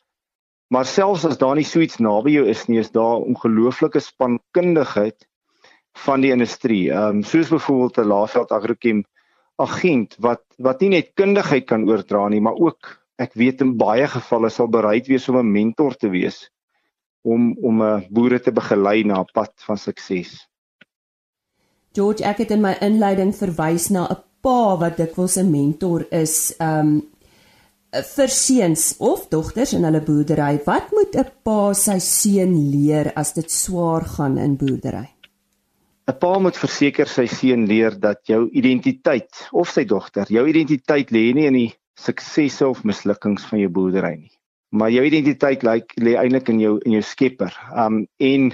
maar 0.68 0.84
selfs 0.84 1.24
as 1.24 1.38
daar 1.38 1.54
nie 1.54 1.64
so 1.64 1.80
iets 1.80 1.96
naby 1.96 2.30
jou 2.30 2.46
is 2.46 2.66
nie, 2.66 2.78
is 2.78 2.90
daar 2.90 3.16
ongelooflike 3.16 3.98
spankundigheid 3.98 5.26
van 6.04 6.20
die 6.20 6.32
industrie. 6.32 6.90
Ehm 6.90 7.20
um, 7.20 7.22
soos 7.22 7.48
byvoorbeeld 7.48 7.98
'n 7.98 8.08
Laveld 8.12 8.52
Agrochem 8.52 9.04
agent 9.56 10.16
wat 10.20 10.42
wat 10.58 10.80
nie 10.80 10.88
net 10.88 11.14
kundigheid 11.14 11.66
kan 11.66 11.88
oordra 11.88 12.28
nie, 12.28 12.40
maar 12.40 12.56
ook 12.60 12.98
ek 13.16 13.34
weet 13.34 13.60
in 13.64 13.76
baie 13.76 14.06
gevalle 14.06 14.50
sal 14.50 14.68
bereid 14.68 15.08
wees 15.08 15.28
om 15.28 15.38
'n 15.40 15.52
mentor 15.52 15.96
te 15.96 16.08
wees 16.08 16.50
om 17.24 17.56
om 17.58 17.82
'n 17.82 17.86
uh, 17.86 18.02
boere 18.10 18.40
te 18.40 18.52
begelei 18.52 19.04
na 19.04 19.20
'n 19.20 19.32
pad 19.32 19.52
van 19.66 19.78
sukses. 19.78 20.48
George, 21.92 22.24
ek 22.24 22.38
het 22.38 22.50
in 22.50 22.60
my 22.60 22.76
inleiding 22.80 23.34
verwys 23.34 23.88
na 23.90 24.06
'n 24.10 24.22
pa 24.40 24.76
wat 24.76 24.96
dikwels 24.96 25.36
'n 25.36 25.50
mentor 25.50 26.06
is, 26.10 26.54
ehm 26.58 26.78
um, 26.78 27.02
vir 27.96 28.28
seuns 28.28 28.94
of 28.98 29.28
dogters 29.28 29.72
in 29.72 29.84
hulle 29.84 30.02
boerdery. 30.02 30.60
Wat 30.64 30.92
moet 30.92 31.16
'n 31.16 31.30
pa 31.42 31.72
sy 31.72 31.98
seun 31.98 32.70
leer 32.70 33.12
as 33.16 33.32
dit 33.32 33.50
swaar 33.50 34.04
gaan 34.04 34.38
in 34.38 34.56
boerdery? 34.56 35.15
'n 36.06 36.14
Pa 36.22 36.36
moet 36.38 36.58
verseker 36.62 37.08
sy 37.10 37.24
seun 37.26 37.64
leer 37.66 37.94
dat 37.98 38.20
jou 38.30 38.44
identiteit 38.60 39.40
of 39.50 39.72
sy 39.74 39.82
dogter, 39.90 40.28
jou 40.30 40.44
identiteit 40.46 41.10
lê 41.10 41.32
nie 41.34 41.46
in 41.48 41.58
die 41.58 41.70
suksesse 41.98 42.68
of 42.68 42.84
mislukkings 42.86 43.46
van 43.50 43.58
jou 43.58 43.70
boerdery 43.78 44.12
nie, 44.20 44.30
maar 44.70 44.92
jou 44.94 45.02
identiteit 45.08 45.66
lê 45.66 45.80
lê 46.06 46.14
eintlik 46.20 46.52
in 46.54 46.62
jou 46.62 46.76
in 46.86 46.94
jou 46.94 47.02
Skepper. 47.08 47.58
Um 47.86 48.04
en 48.22 48.52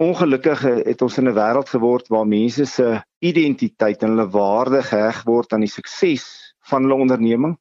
ongelukkig 0.00 0.64
het 0.88 1.04
ons 1.04 1.18
in 1.20 1.28
'n 1.28 1.36
wêreld 1.36 1.74
geword 1.76 2.08
waar 2.08 2.32
mense 2.32 2.64
se 2.72 2.88
identiteit 3.20 4.02
en 4.02 4.16
hulle 4.16 4.28
waarde 4.40 4.80
geheg 4.88 5.22
word 5.28 5.52
aan 5.52 5.68
die 5.68 5.74
sukses 5.76 6.24
van 6.72 6.88
hulle 6.88 7.02
onderneming 7.04 7.56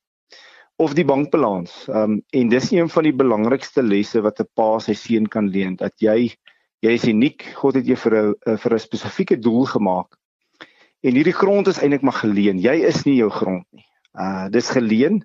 of 0.79 0.95
die 0.95 1.07
bankbalans. 1.11 1.89
Um 1.91 2.21
en 2.31 2.47
dis 2.49 2.71
een 2.71 2.87
van 2.89 3.03
die 3.03 3.17
belangrikste 3.23 3.83
lesse 3.83 4.23
wat 4.23 4.39
'n 4.39 4.51
pa 4.55 4.79
sy 4.79 4.95
seun 4.95 5.27
kan 5.27 5.51
leer 5.51 5.75
dat 5.75 5.99
jy 5.99 6.31
Jy 6.85 6.93
is 6.99 7.07
uniek. 7.09 7.47
God 7.57 7.79
het 7.79 7.87
jou 7.89 7.97
vir 7.97 8.15
'n 8.15 8.57
vir 8.61 8.73
'n 8.73 8.79
spesifieke 8.79 9.37
doel 9.39 9.65
gemaak. 9.65 10.17
En 11.01 11.13
hierdie 11.13 11.37
grond 11.37 11.67
is 11.67 11.79
eintlik 11.81 12.01
maar 12.01 12.19
geleen. 12.21 12.59
Jy 12.59 12.75
is 12.85 13.05
nie 13.05 13.17
jou 13.17 13.29
grond 13.29 13.65
nie. 13.71 13.85
Uh 14.13 14.49
dis 14.49 14.69
geleen 14.69 15.23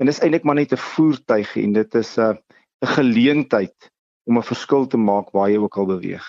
en 0.00 0.06
dis 0.06 0.20
eintlik 0.20 0.44
maar 0.44 0.56
net 0.56 0.72
'n 0.72 0.76
voertuig 0.76 1.56
en 1.56 1.72
dit 1.72 1.94
is 1.94 2.16
'n 2.18 2.20
uh, 2.20 2.34
'n 2.82 2.94
geleentheid 2.96 3.90
om 4.24 4.38
'n 4.38 4.50
verskil 4.52 4.86
te 4.86 4.96
maak 4.96 5.30
waar 5.32 5.50
jy 5.50 5.58
ook 5.58 5.76
al 5.76 5.86
beweeg. 5.86 6.26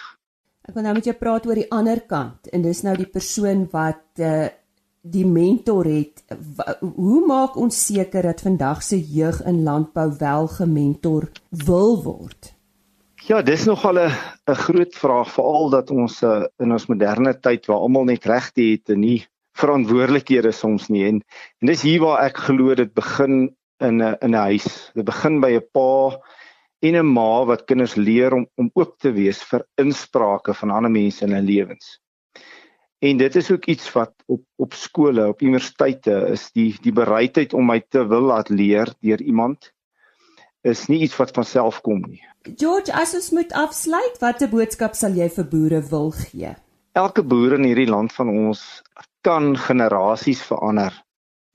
Ek 0.68 0.74
wil 0.74 0.84
nou 0.84 0.94
met 0.94 1.06
jou 1.06 1.16
praat 1.16 1.46
oor 1.46 1.56
die 1.56 1.72
ander 1.72 2.02
kant 2.02 2.48
en 2.48 2.62
dis 2.62 2.82
nou 2.84 2.96
die 2.96 3.12
persoon 3.18 3.68
wat 3.72 4.06
uh 4.20 4.48
die 5.06 5.26
mentor 5.26 5.86
het. 5.86 6.24
Hoe 6.82 7.26
maak 7.28 7.56
ons 7.56 7.86
seker 7.86 8.24
dat 8.26 8.42
vandag 8.42 8.82
se 8.84 8.98
jeug 8.98 9.44
in 9.46 9.64
landbou 9.64 10.16
wel 10.18 10.48
gementor 10.48 11.30
wil 11.50 12.02
word? 12.04 12.55
Ja, 13.24 13.42
dis 13.42 13.64
nogal 13.66 13.98
'n 14.00 14.12
'n 14.52 14.56
groot 14.56 14.96
vraag 14.96 15.30
veral 15.32 15.70
dat 15.70 15.90
ons 15.90 16.22
uh, 16.24 16.44
in 16.60 16.72
ons 16.72 16.86
moderne 16.86 17.34
tyd 17.40 17.66
waar 17.66 17.80
almal 17.80 18.04
net 18.04 18.26
regte 18.26 18.62
het 18.62 18.90
en 18.90 19.00
nie 19.00 19.26
verantwoordelikhede 19.56 20.52
soms 20.52 20.90
nie 20.90 21.06
en 21.08 21.22
en 21.62 21.68
dis 21.72 21.82
hier 21.82 22.02
waar 22.04 22.26
ek 22.26 22.38
glo 22.38 22.76
dit 22.76 22.94
begin 22.94 23.56
in 23.80 24.02
'n 24.04 24.18
in 24.22 24.36
'n 24.36 24.46
huis. 24.52 24.92
Dit 24.94 25.06
begin 25.06 25.40
by 25.40 25.52
'n 25.56 25.68
pa 25.72 26.20
en 26.82 26.96
'n 26.96 27.14
ma 27.14 27.46
wat 27.46 27.66
kinders 27.66 27.96
leer 27.96 28.34
om 28.34 28.48
om 28.58 28.70
oop 28.74 29.00
te 29.00 29.12
wees 29.12 29.44
vir 29.44 29.66
insprake 29.78 30.54
van 30.54 30.72
ander 30.72 30.92
mense 30.92 31.24
in 31.26 31.32
hulle 31.32 31.48
lewens. 31.48 32.00
En 33.00 33.18
dit 33.18 33.36
is 33.36 33.52
ook 33.52 33.66
iets 33.66 33.92
wat 33.94 34.14
op 34.28 34.44
op 34.58 34.74
skole, 34.74 35.28
op 35.28 35.42
universiteite 35.42 36.28
is 36.32 36.52
die 36.52 36.76
die 36.82 36.94
bereidheid 36.94 37.54
om 37.54 37.66
my 37.66 37.80
te 37.80 38.08
wil 38.08 38.28
laat 38.32 38.50
leer 38.50 38.94
deur 39.00 39.22
iemand 39.22 39.72
is 40.66 40.88
nie 40.90 41.04
iets 41.06 41.16
wat 41.20 41.34
van 41.36 41.46
self 41.46 41.82
kom 41.86 42.02
nie. 42.08 42.22
George, 42.58 42.94
as 42.94 43.14
ons 43.18 43.32
moet 43.38 43.54
afsluit, 43.58 44.18
watter 44.22 44.50
boodskap 44.50 44.98
sal 44.98 45.18
jy 45.18 45.28
vir 45.38 45.48
boere 45.50 45.82
wil 45.92 46.12
gee? 46.18 46.56
Elke 46.98 47.24
boer 47.26 47.58
in 47.58 47.68
hierdie 47.68 47.90
land 47.90 48.14
van 48.16 48.32
ons 48.32 48.64
kan 49.26 49.54
generasies 49.58 50.44
verander 50.46 50.94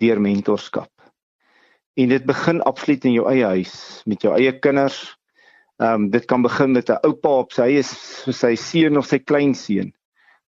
deur 0.03 0.21
mentorskap. 0.23 0.91
En 1.99 2.11
dit 2.11 2.27
begin 2.27 2.63
absoluut 2.67 3.07
in 3.09 3.17
jou 3.19 3.27
eie 3.31 3.47
huis 3.57 3.75
met 4.11 4.23
jou 4.23 4.35
eie 4.37 4.53
kinders. 4.63 5.01
Ehm 5.81 6.07
um, 6.07 6.11
dit 6.13 6.27
kan 6.29 6.43
begin 6.43 6.73
met 6.77 6.91
'n 6.91 7.01
oupa 7.07 7.29
op 7.45 7.53
sy 7.53 7.69
is 7.81 7.91
sy 8.27 8.55
seun 8.55 8.99
of 8.99 9.07
sy 9.07 9.19
kleinseun. 9.19 9.93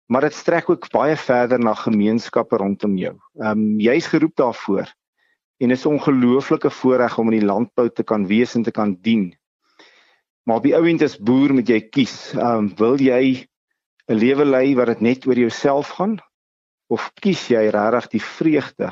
Maar 0.07 0.29
dit 0.29 0.35
strek 0.35 0.71
ook 0.71 0.91
baie 0.93 1.17
verder 1.17 1.59
na 1.59 1.75
gemeenskappe 1.75 2.57
rondom 2.57 2.97
jou. 2.97 3.17
Ehm 3.41 3.51
um, 3.51 3.81
jy's 3.81 4.07
geroep 4.07 4.37
daarvoor 4.37 4.93
en 5.63 5.71
is 5.71 5.85
'n 5.85 5.95
ongelooflike 5.95 6.71
voorreg 6.71 7.19
om 7.19 7.31
in 7.31 7.39
die 7.39 7.47
landbou 7.47 7.89
te 7.91 8.03
kan 8.03 8.27
wees 8.27 8.55
en 8.55 8.63
te 8.63 8.71
kan 8.71 8.99
dien. 9.01 9.35
Maar 10.43 10.57
op 10.57 10.63
die 10.63 10.75
ou 10.75 10.89
end 10.89 11.03
as 11.03 11.19
boer 11.19 11.55
moet 11.55 11.69
jy 11.69 11.81
kies. 11.81 12.35
Ehm 12.35 12.59
um, 12.59 12.73
wil 12.77 12.99
jy 12.99 13.47
'n 14.07 14.19
lewe 14.19 14.45
lei 14.45 14.75
wat 14.75 14.87
dit 14.87 15.01
net 15.01 15.27
oor 15.27 15.39
jouself 15.39 15.89
gaan 15.89 16.19
of 16.87 17.13
kies 17.15 17.49
jy 17.49 17.71
regtig 17.71 18.09
die 18.09 18.23
vreugde 18.23 18.91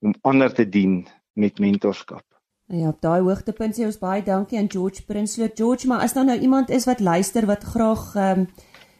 om 0.00 0.14
ander 0.22 0.54
te 0.54 0.68
dien 0.68 1.06
met 1.32 1.58
mentorskap? 1.58 2.24
Ja, 2.66 2.88
op 2.88 3.00
daai 3.00 3.20
hoogtepunt 3.20 3.76
sê 3.76 3.84
ons 3.84 3.98
baie 3.98 4.22
dankie 4.22 4.58
aan 4.58 4.70
George 4.70 5.04
Prinsloo. 5.04 5.48
George, 5.54 5.86
maar 5.86 6.00
as 6.00 6.12
daar 6.12 6.24
nou 6.24 6.38
iemand 6.38 6.70
is 6.70 6.84
wat 6.84 7.00
luister 7.00 7.46
wat 7.46 7.64
graag 7.64 8.14
ehm 8.14 8.40
um, 8.40 8.48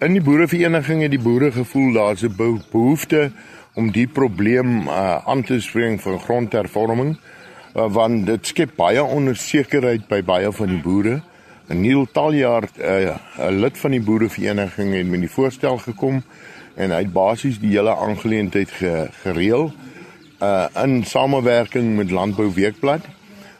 In 0.00 0.14
die 0.14 0.22
boerevereniging 0.22 1.02
het 1.02 1.10
die 1.10 1.22
boere 1.22 1.50
gevoel 1.52 1.92
daar's 1.92 2.22
'n 2.22 2.34
behoefte 2.70 3.30
om 3.74 3.90
die 3.92 4.06
probleem 4.06 4.88
uh, 4.88 5.26
aan 5.26 5.42
te 5.42 5.60
spreek 5.60 6.00
van 6.00 6.20
grondhervorming 6.20 7.18
uh, 7.74 7.86
want 7.92 8.26
dit 8.26 8.46
skep 8.46 8.76
baie 8.76 9.02
onsekerheid 9.02 10.08
by 10.08 10.22
baie 10.22 10.52
van 10.52 10.72
die 10.72 10.82
boere. 10.82 11.20
Neil 11.68 12.06
Taljaard, 12.12 12.78
uh, 12.78 13.16
'n 13.38 13.60
lid 13.60 13.78
van 13.78 13.90
die 13.90 14.00
boerevereniging 14.00 14.94
het 14.94 15.06
met 15.06 15.20
die 15.20 15.30
voorstel 15.30 15.78
gekom 15.78 16.22
en 16.78 16.94
hy 16.94 17.02
het 17.02 17.12
basies 17.12 17.58
die 17.58 17.74
hele 17.74 17.94
aangeleentheid 17.96 18.70
ge, 18.78 19.08
gereël 19.24 19.70
uh, 20.42 20.66
in 20.84 21.02
samewerking 21.04 21.96
met 21.96 22.10
Landbou 22.14 22.52
Weekblad. 22.54 23.02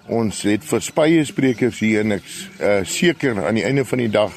Ons 0.07 0.43
het 0.47 0.65
verspreie 0.65 1.25
sprekers 1.27 1.81
hier 1.83 2.05
en 2.05 2.17
ek 2.19 2.29
uh, 2.29 2.79
seker 2.87 3.43
aan 3.43 3.59
die 3.59 3.67
einde 3.67 3.85
van 3.89 4.05
die 4.05 4.13
dag 4.13 4.37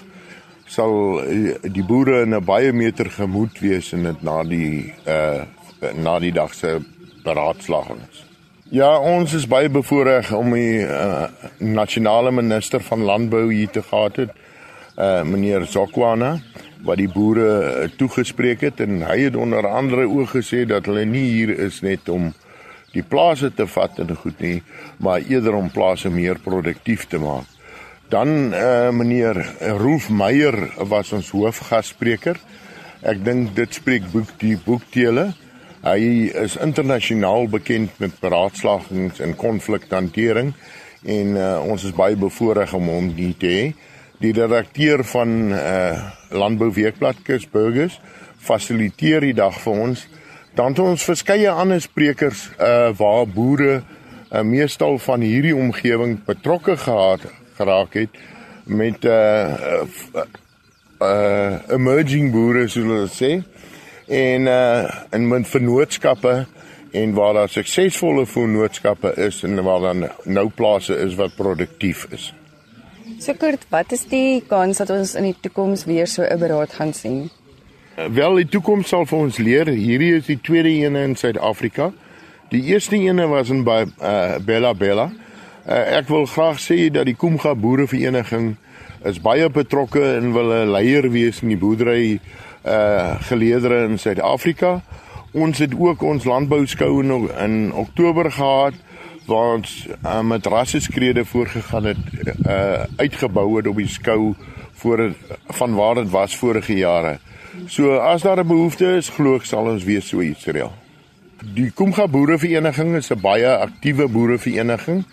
sal 0.72 1.22
uh, 1.22 1.54
die 1.62 1.86
boere 1.86 2.24
in 2.26 2.36
'n 2.36 2.44
baie 2.44 2.74
meter 2.74 3.12
gemoed 3.12 3.62
wees 3.62 3.94
en 3.94 4.10
dit 4.10 4.24
na 4.24 4.42
die 4.44 4.94
uh, 5.06 5.46
na 5.96 6.20
die 6.20 6.34
dag 6.34 6.54
se 6.54 6.80
beraadslagings. 7.24 8.26
Ja, 8.72 9.00
ons 9.00 9.34
is 9.34 9.48
baie 9.48 9.70
bevoorreg 9.70 10.32
om 10.32 10.54
die 10.56 10.80
uh, 10.86 11.28
nasionale 11.60 12.32
minister 12.32 12.80
van 12.82 13.04
landbou 13.04 13.52
hier 13.54 13.70
te 13.70 13.82
gehad 13.82 14.16
het, 14.16 14.32
uh, 14.98 15.24
meneer 15.28 15.66
Zokwana, 15.68 16.38
wat 16.86 16.98
die 17.02 17.10
boere 17.12 17.50
uh, 17.50 17.90
toegespreek 17.98 18.66
het 18.66 18.82
en 18.84 19.02
hy 19.06 19.18
het 19.28 19.36
onder 19.38 19.68
andere 19.68 20.08
ook 20.10 20.36
gesê 20.36 20.64
dat 20.70 20.88
hulle 20.90 21.06
nie 21.06 21.28
hier 21.30 21.54
is 21.68 21.82
net 21.86 22.10
om 22.10 22.32
die 22.92 23.04
plase 23.04 23.52
te 23.56 23.68
vat 23.72 24.00
en 24.04 24.16
goed 24.16 24.40
nie, 24.44 24.60
maar 25.00 25.24
eerder 25.24 25.56
om 25.56 25.72
plase 25.72 26.10
meer 26.12 26.40
produktief 26.44 27.08
te 27.08 27.22
maak. 27.22 27.48
Dan 28.12 28.52
uh, 28.52 28.90
meneer 28.92 29.40
Rolf 29.80 30.10
Meyer 30.10 30.58
was 30.92 31.14
ons 31.16 31.30
hoofgasspreker. 31.32 32.36
Ek 33.08 33.22
dink 33.24 33.54
dit 33.56 33.78
spreek 33.80 34.10
boek 34.12 34.34
die 34.42 34.58
boektele. 34.60 35.30
Hy 35.82 36.28
is 36.44 36.58
internasionaal 36.62 37.48
bekend 37.50 37.96
met 38.04 38.20
beraadslagings 38.22 39.24
en 39.24 39.38
konflikhantering 39.40 40.52
en 41.02 41.38
uh, 41.40 41.56
ons 41.64 41.88
is 41.88 41.96
baie 41.96 42.20
bevoorreg 42.20 42.76
om 42.78 42.92
hom 42.92 43.08
hier 43.16 43.38
te 43.40 43.54
hê. 43.56 43.64
Die 44.22 44.34
direkteur 44.38 45.02
van 45.04 45.50
uh, 45.50 45.98
Landbou 46.30 46.70
Weekblad 46.74 47.24
Kus 47.26 47.48
Burgers 47.50 47.96
fasiliteer 48.38 49.24
die 49.26 49.34
dag 49.34 49.56
vir 49.64 49.80
ons. 49.82 50.04
Dan 50.54 50.76
het 50.76 50.82
ons 50.84 51.06
verskeie 51.08 51.50
ander 51.50 51.82
sprekers 51.82 52.44
uh 52.62 52.92
waar 53.00 53.26
boere 53.26 53.80
uh, 53.82 54.44
meestal 54.46 55.00
van 55.02 55.26
hierdie 55.26 55.56
omgewing 55.58 56.20
betrokke 56.28 56.76
gehad 56.78 57.26
geraak 57.58 57.98
het 57.98 58.20
met 58.66 59.06
uh 59.10 59.14
uh, 59.14 60.26
uh 61.02 61.74
emerging 61.74 62.30
boere 62.36 62.68
soos 62.68 62.86
hulle 62.86 63.08
sê 63.10 63.32
en 64.22 64.46
uh 64.52 64.86
in 65.18 65.26
min 65.32 65.48
vennootskappe 65.50 66.36
en 66.92 67.18
waar 67.18 67.34
daar 67.40 67.50
suksesvolle 67.50 68.28
vennootskappe 68.30 69.16
is 69.30 69.42
en 69.48 69.64
waar 69.64 69.82
dan 69.88 70.06
nou 70.26 70.50
plase 70.54 71.00
is 71.08 71.18
wat 71.18 71.36
produktief 71.40 72.06
is. 72.12 72.30
So 73.22 73.36
kort, 73.38 73.68
wat 73.70 73.92
is 73.94 74.08
die 74.10 74.42
kans 74.50 74.80
dat 74.82 74.90
ons 74.90 75.12
in 75.14 75.28
die 75.28 75.36
toekoms 75.46 75.84
weer 75.86 76.08
so 76.08 76.24
'n 76.26 76.40
beraad 76.42 76.74
gaan 76.74 76.94
sien? 76.94 77.30
Uh, 77.98 78.06
wel, 78.10 78.36
die 78.36 78.50
toekoms 78.50 78.88
sal 78.88 79.06
vir 79.06 79.18
ons 79.18 79.38
leer. 79.38 79.68
Hierdie 79.68 80.16
is 80.16 80.26
die 80.26 80.40
tweede 80.42 80.70
een 80.70 80.96
in 80.96 81.16
Suid-Afrika. 81.16 81.92
Die 82.50 82.64
eerste 82.64 82.96
een 82.96 83.30
was 83.30 83.50
in 83.50 83.64
by 83.64 83.86
uh 84.02 84.40
Bella 84.40 84.74
Bella. 84.74 85.12
Uh, 85.70 85.98
ek 85.98 86.08
wil 86.08 86.26
graag 86.26 86.58
sê 86.60 86.90
dat 86.90 87.06
die 87.06 87.16
Kumga 87.16 87.54
Boerevereniging 87.56 88.56
is 89.06 89.22
baie 89.22 89.50
betrokke 89.50 90.02
en 90.18 90.34
wil 90.34 90.50
'n 90.50 90.72
leier 90.72 91.12
wees 91.12 91.42
in 91.42 91.50
die 91.50 91.58
boerdery 91.58 92.20
uh 92.66 93.22
geleedere 93.22 93.86
in 93.86 94.00
Suid-Afrika. 94.00 94.82
Ons 95.32 95.58
het 95.58 95.78
ook 95.78 96.02
ons 96.02 96.24
landbouskou 96.24 97.04
in, 97.04 97.30
in 97.38 97.74
Oktober 97.74 98.32
gehad 98.32 98.74
waar 99.32 99.56
ons 99.56 99.72
uh, 99.88 100.20
met 100.28 100.46
rasseskrede 100.46 101.26
voorgegaan 101.26 101.92
het 101.92 101.98
uh 102.46 102.84
uitgebou 103.00 103.48
het 103.58 103.68
op 103.68 103.80
die 103.80 103.90
skou 103.90 104.34
voor 104.82 105.12
van 105.60 105.76
waar 105.76 105.96
dit 105.96 106.10
was 106.10 106.36
vorige 106.38 106.76
jare. 106.76 107.20
So 107.68 107.98
as 107.98 108.22
daar 108.22 108.44
'n 108.44 108.48
behoefte 108.48 108.96
is, 108.98 109.10
glo 109.10 109.36
ek 109.36 109.46
sal 109.46 109.66
ons 109.72 109.84
weer 109.84 110.02
so 110.02 110.22
iets 110.22 110.46
reël. 110.46 110.74
Die 111.54 111.72
Kumga 111.72 112.08
Boerevereniging 112.08 112.96
is 112.96 113.12
'n 113.12 113.22
baie 113.22 113.58
aktiewe 113.58 114.08
boerevereniging. 114.08 115.06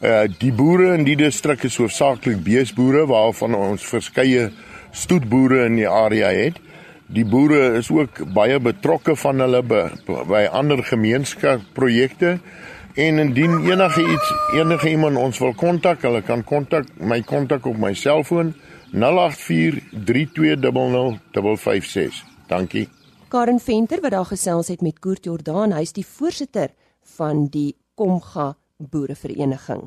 Uh 0.00 0.28
die 0.38 0.52
boere 0.52 0.94
in 0.94 1.04
die 1.04 1.16
distrik 1.16 1.62
is 1.64 1.76
hoofsaaklik 1.76 2.42
beesboere 2.42 3.06
waarvan 3.06 3.54
ons 3.54 3.84
verskeie 3.84 4.50
stoetboere 4.90 5.64
in 5.64 5.76
die 5.76 5.88
area 5.88 6.28
het. 6.28 6.60
Die 7.06 7.24
boere 7.24 7.76
is 7.78 7.90
ook 7.90 8.32
baie 8.34 8.60
betrokke 8.60 9.16
van 9.16 9.40
hulle 9.40 9.62
by, 9.62 9.90
by 10.28 10.48
ander 10.52 10.82
gemeenskapsprojekte 10.84 12.38
en 12.96 13.18
indien 13.18 13.70
enige 13.70 14.00
iets 14.00 14.32
enige 14.54 14.88
iemand 14.88 15.16
ons 15.16 15.38
wil 15.38 15.54
kontak, 15.54 16.02
hulle 16.02 16.22
kan 16.24 16.44
kontak 16.44 16.86
my 16.96 17.22
kontak 17.22 17.66
op 17.66 17.76
my 17.76 17.94
selfoon 17.94 18.54
0843200556. 18.96 18.98
Dankie. 22.48 22.88
Karen 23.28 23.60
Venter 23.60 24.00
wat 24.00 24.10
daar 24.10 24.24
gesels 24.24 24.68
het 24.68 24.80
met 24.80 24.98
Koert 24.98 25.24
Jordaan, 25.24 25.72
hy's 25.76 25.92
die 25.92 26.06
voorsitter 26.06 26.68
van 27.16 27.46
die 27.50 27.76
Komga 27.94 28.56
Boerevereniging. 28.76 29.82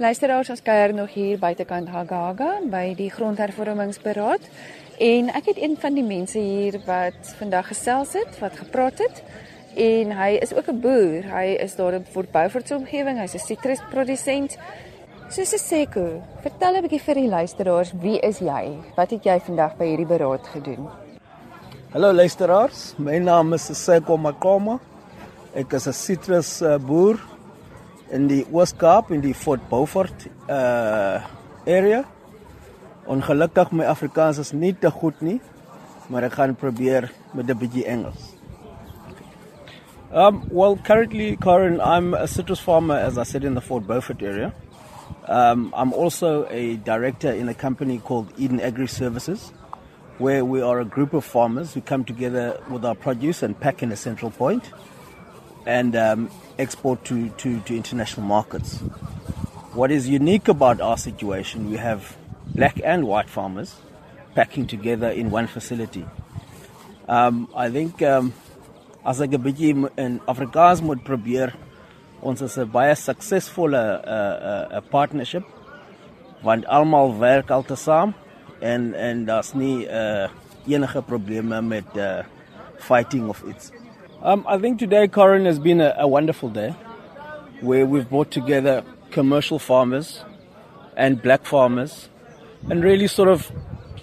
Luisteraars, 0.00 0.48
ons 0.50 0.62
kuier 0.62 0.94
nog 0.94 1.12
hier 1.12 1.38
buitekant 1.38 1.88
Hagaga 1.92 2.60
by 2.70 2.94
die 2.96 3.10
grondhervormingsberaad 3.12 4.40
En 5.00 5.30
ek 5.32 5.46
het 5.48 5.56
een 5.56 5.76
van 5.80 5.94
die 5.96 6.04
mense 6.04 6.38
hier 6.38 6.74
wat 6.84 7.30
vandag 7.38 7.70
gesels 7.72 8.12
het, 8.12 8.38
wat 8.38 8.56
gepraat 8.56 8.98
het. 9.00 9.22
En 9.76 10.12
hy 10.16 10.38
is 10.42 10.54
ook 10.54 10.68
'n 10.68 10.80
boer. 10.80 11.22
Hy 11.22 11.56
is 11.60 11.74
daar 11.76 11.92
in 11.92 12.04
Fort 12.04 12.30
Beaufort 12.30 12.66
se 12.66 12.74
omgewing. 12.74 13.18
Hy's 13.18 13.34
'n 13.34 13.38
sitrusprodusent. 13.38 14.58
Soos 15.28 15.48
Seseko, 15.48 16.22
vertel 16.42 16.74
'n 16.74 16.82
bietjie 16.82 17.00
vir 17.00 17.14
die 17.14 17.28
luisteraars, 17.28 17.92
wie 18.00 18.18
is 18.18 18.38
jy? 18.38 18.78
Wat 18.96 19.10
het 19.10 19.24
jy 19.24 19.40
vandag 19.40 19.76
by 19.76 19.86
hierdie 19.86 20.06
beraad 20.06 20.46
gedoen? 20.46 20.88
Hallo 21.92 22.12
luisteraars, 22.12 22.94
my 22.98 23.18
naam 23.18 23.52
is 23.52 23.66
Seseko 23.66 24.16
Makoma. 24.16 24.80
Ek 25.54 25.72
is 25.72 25.86
'n 25.86 25.92
sitrus 25.92 26.62
uh, 26.62 26.78
boer 26.78 27.20
in 28.10 28.26
die 28.26 28.44
Oos-Kaap 28.52 29.10
in 29.10 29.20
die 29.20 29.34
Fort 29.34 29.68
Beaufort 29.68 30.26
uh 30.48 31.22
area. 31.66 32.04
Ongelukkig 33.06 33.70
my 33.70 33.84
Afrikaans 33.84 34.38
is 34.38 34.52
nie 34.52 34.72
te 34.72 34.90
goed 34.90 35.20
nie, 35.20 35.40
maar 36.08 36.22
ek 36.22 36.32
gaan 36.32 36.56
probeer 36.56 37.12
met 37.34 37.46
'n 37.48 37.58
bietjie 37.58 37.84
Engels. 37.86 38.29
Um 40.12 40.48
well 40.50 40.76
currently 40.76 41.36
Karen 41.36 41.80
I'm 41.80 42.14
a 42.14 42.26
citrus 42.26 42.58
farmer 42.58 42.96
as 42.96 43.16
I 43.16 43.22
said 43.22 43.44
in 43.44 43.54
the 43.54 43.60
Fort 43.60 43.86
Beaufort 43.86 44.22
area. 44.22 44.52
Um 45.28 45.72
I'm 45.76 45.92
also 45.92 46.48
a 46.50 46.76
director 46.76 47.30
in 47.30 47.48
a 47.48 47.54
company 47.54 47.98
called 47.98 48.32
Eden 48.36 48.58
Agri 48.60 48.88
Services 48.88 49.52
where 50.18 50.44
we 50.44 50.60
are 50.60 50.80
a 50.80 50.84
group 50.84 51.14
of 51.14 51.24
farmers 51.24 51.74
who 51.74 51.80
come 51.80 52.04
together 52.04 52.60
with 52.68 52.84
our 52.84 52.96
produce 52.96 53.42
and 53.44 53.58
pack 53.58 53.84
in 53.84 53.92
a 53.92 53.96
central 53.96 54.32
point 54.32 54.70
and 55.64 55.94
um, 55.94 56.30
export 56.58 57.04
to, 57.04 57.28
to, 57.30 57.60
to 57.60 57.74
international 57.76 58.26
markets. 58.26 58.78
What 59.72 59.90
is 59.90 60.08
unique 60.08 60.48
about 60.48 60.80
our 60.80 60.98
situation, 60.98 61.70
we 61.70 61.76
have 61.76 62.16
black 62.54 62.80
and 62.84 63.06
white 63.06 63.30
farmers 63.30 63.76
packing 64.34 64.66
together 64.66 65.08
in 65.08 65.30
one 65.30 65.46
facility. 65.46 66.04
Um 67.08 67.48
I 67.54 67.70
think 67.70 68.02
um 68.02 68.34
as 69.04 69.20
ek 69.20 69.32
'n 69.34 69.42
bietjie 69.42 69.90
in 69.96 70.20
Afrikaans 70.26 70.82
moet 70.82 71.04
probeer 71.04 71.54
ons 72.22 72.40
is 72.42 72.58
'n 72.58 72.70
baie 72.70 72.94
suksesvolle 72.94 73.80
'n 73.80 74.08
uh, 74.08 74.68
'n 74.70 74.76
uh, 74.76 74.80
partnership 74.90 75.44
want 76.42 76.66
almal 76.66 77.18
werk 77.18 77.50
altesaam 77.50 78.14
en 78.60 78.94
en 78.94 79.24
daar's 79.24 79.52
nie 79.54 79.86
uh 79.88 80.28
enige 80.66 81.02
probleme 81.02 81.62
met 81.62 81.96
uh 81.96 82.22
fighting 82.78 83.28
of 83.28 83.42
it. 83.44 83.72
Um, 84.22 84.44
I 84.46 84.58
think 84.58 84.78
today, 84.78 85.08
Corin, 85.08 85.46
has 85.46 85.58
been 85.58 85.80
a, 85.80 85.94
a 85.98 86.06
wonderful 86.06 86.48
day 86.50 86.74
where 87.60 87.86
we've 87.86 88.08
brought 88.08 88.30
together 88.30 88.82
commercial 89.10 89.58
farmers 89.58 90.24
and 90.96 91.22
black 91.22 91.44
farmers 91.44 92.08
and 92.68 92.84
really 92.84 93.06
sort 93.06 93.28
of 93.28 93.50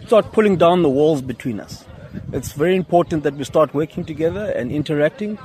start 0.06 0.32
pulling 0.32 0.58
down 0.58 0.82
the 0.82 0.90
walls 0.90 1.22
between 1.22 1.60
us. 1.60 1.87
It's 2.34 2.52
very 2.52 2.76
important 2.76 3.24
that 3.24 3.36
we 3.36 3.44
start 3.44 3.74
working 3.74 4.06
together 4.06 4.52
and 4.52 4.72
interacting 4.72 5.38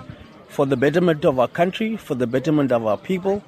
for 0.49 0.67
the 0.67 0.77
betterment 0.77 1.25
of 1.25 1.39
our 1.39 1.49
country, 1.49 1.97
for 1.97 2.15
the 2.15 2.27
betterment 2.27 2.73
of 2.73 2.87
our 2.87 2.99
people. 2.99 3.43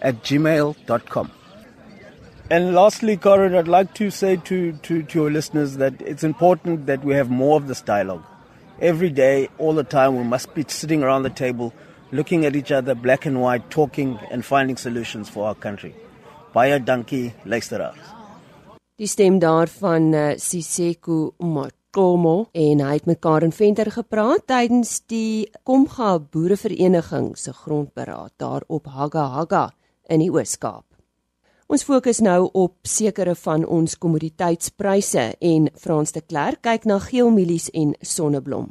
at 0.00 0.22
gmail.com. 0.22 1.30
And 2.48 2.74
lastly, 2.74 3.16
Corin, 3.16 3.56
I'd 3.56 3.66
like 3.66 3.92
to 3.94 4.10
say 4.10 4.36
to, 4.36 4.72
to, 4.72 5.02
to 5.02 5.18
your 5.18 5.30
listeners 5.30 5.78
that 5.78 6.00
it's 6.00 6.22
important 6.22 6.86
that 6.86 7.04
we 7.04 7.14
have 7.14 7.28
more 7.28 7.56
of 7.56 7.66
this 7.66 7.80
dialogue. 7.80 8.22
Every 8.80 9.10
day, 9.10 9.48
all 9.58 9.74
the 9.74 9.82
time, 9.82 10.16
we 10.16 10.22
must 10.22 10.54
be 10.54 10.64
sitting 10.68 11.02
around 11.02 11.24
the 11.24 11.30
table, 11.30 11.74
looking 12.10 12.44
at 12.46 12.56
each 12.56 12.72
other, 12.72 12.94
black 12.94 13.26
and 13.26 13.40
white, 13.40 13.70
talking 13.70 14.18
and 14.30 14.44
finding 14.44 14.76
solutions 14.76 15.28
for 15.28 15.46
our 15.46 15.54
country. 15.54 15.94
Baie 16.54 16.78
dankie, 16.78 17.32
luisteraars. 17.44 18.14
Die 18.96 19.06
stem 19.06 19.38
daarvan 19.38 20.14
uh, 20.14 20.28
Siseko 20.40 21.34
Makomo 21.44 22.46
en 22.56 22.80
hy 22.80 22.94
het 22.94 23.04
met 23.04 23.20
Karen 23.20 23.52
Venter 23.52 23.90
gepraat 23.92 24.46
tydens 24.48 25.02
die 25.04 25.50
Komga 25.68 26.14
Boerevereniging 26.18 27.34
se 27.36 27.52
grondberaad 27.52 28.32
daar 28.40 28.64
op 28.68 28.88
Haga 28.88 29.26
Haga 29.34 29.66
in 30.08 30.24
die 30.24 30.30
Oos-Kaap. 30.32 30.86
Ons 31.66 31.84
fokus 31.84 32.22
nou 32.22 32.46
op 32.54 32.86
sekere 32.86 33.34
van 33.34 33.66
ons 33.66 33.98
kommoditeitspryse 33.98 35.32
en 35.42 35.68
Frans 35.74 36.14
de 36.14 36.22
Klerk 36.22 36.62
kyk 36.64 36.86
na 36.86 37.00
geelmielies 37.02 37.68
en 37.74 37.92
sonneblom. 38.00 38.70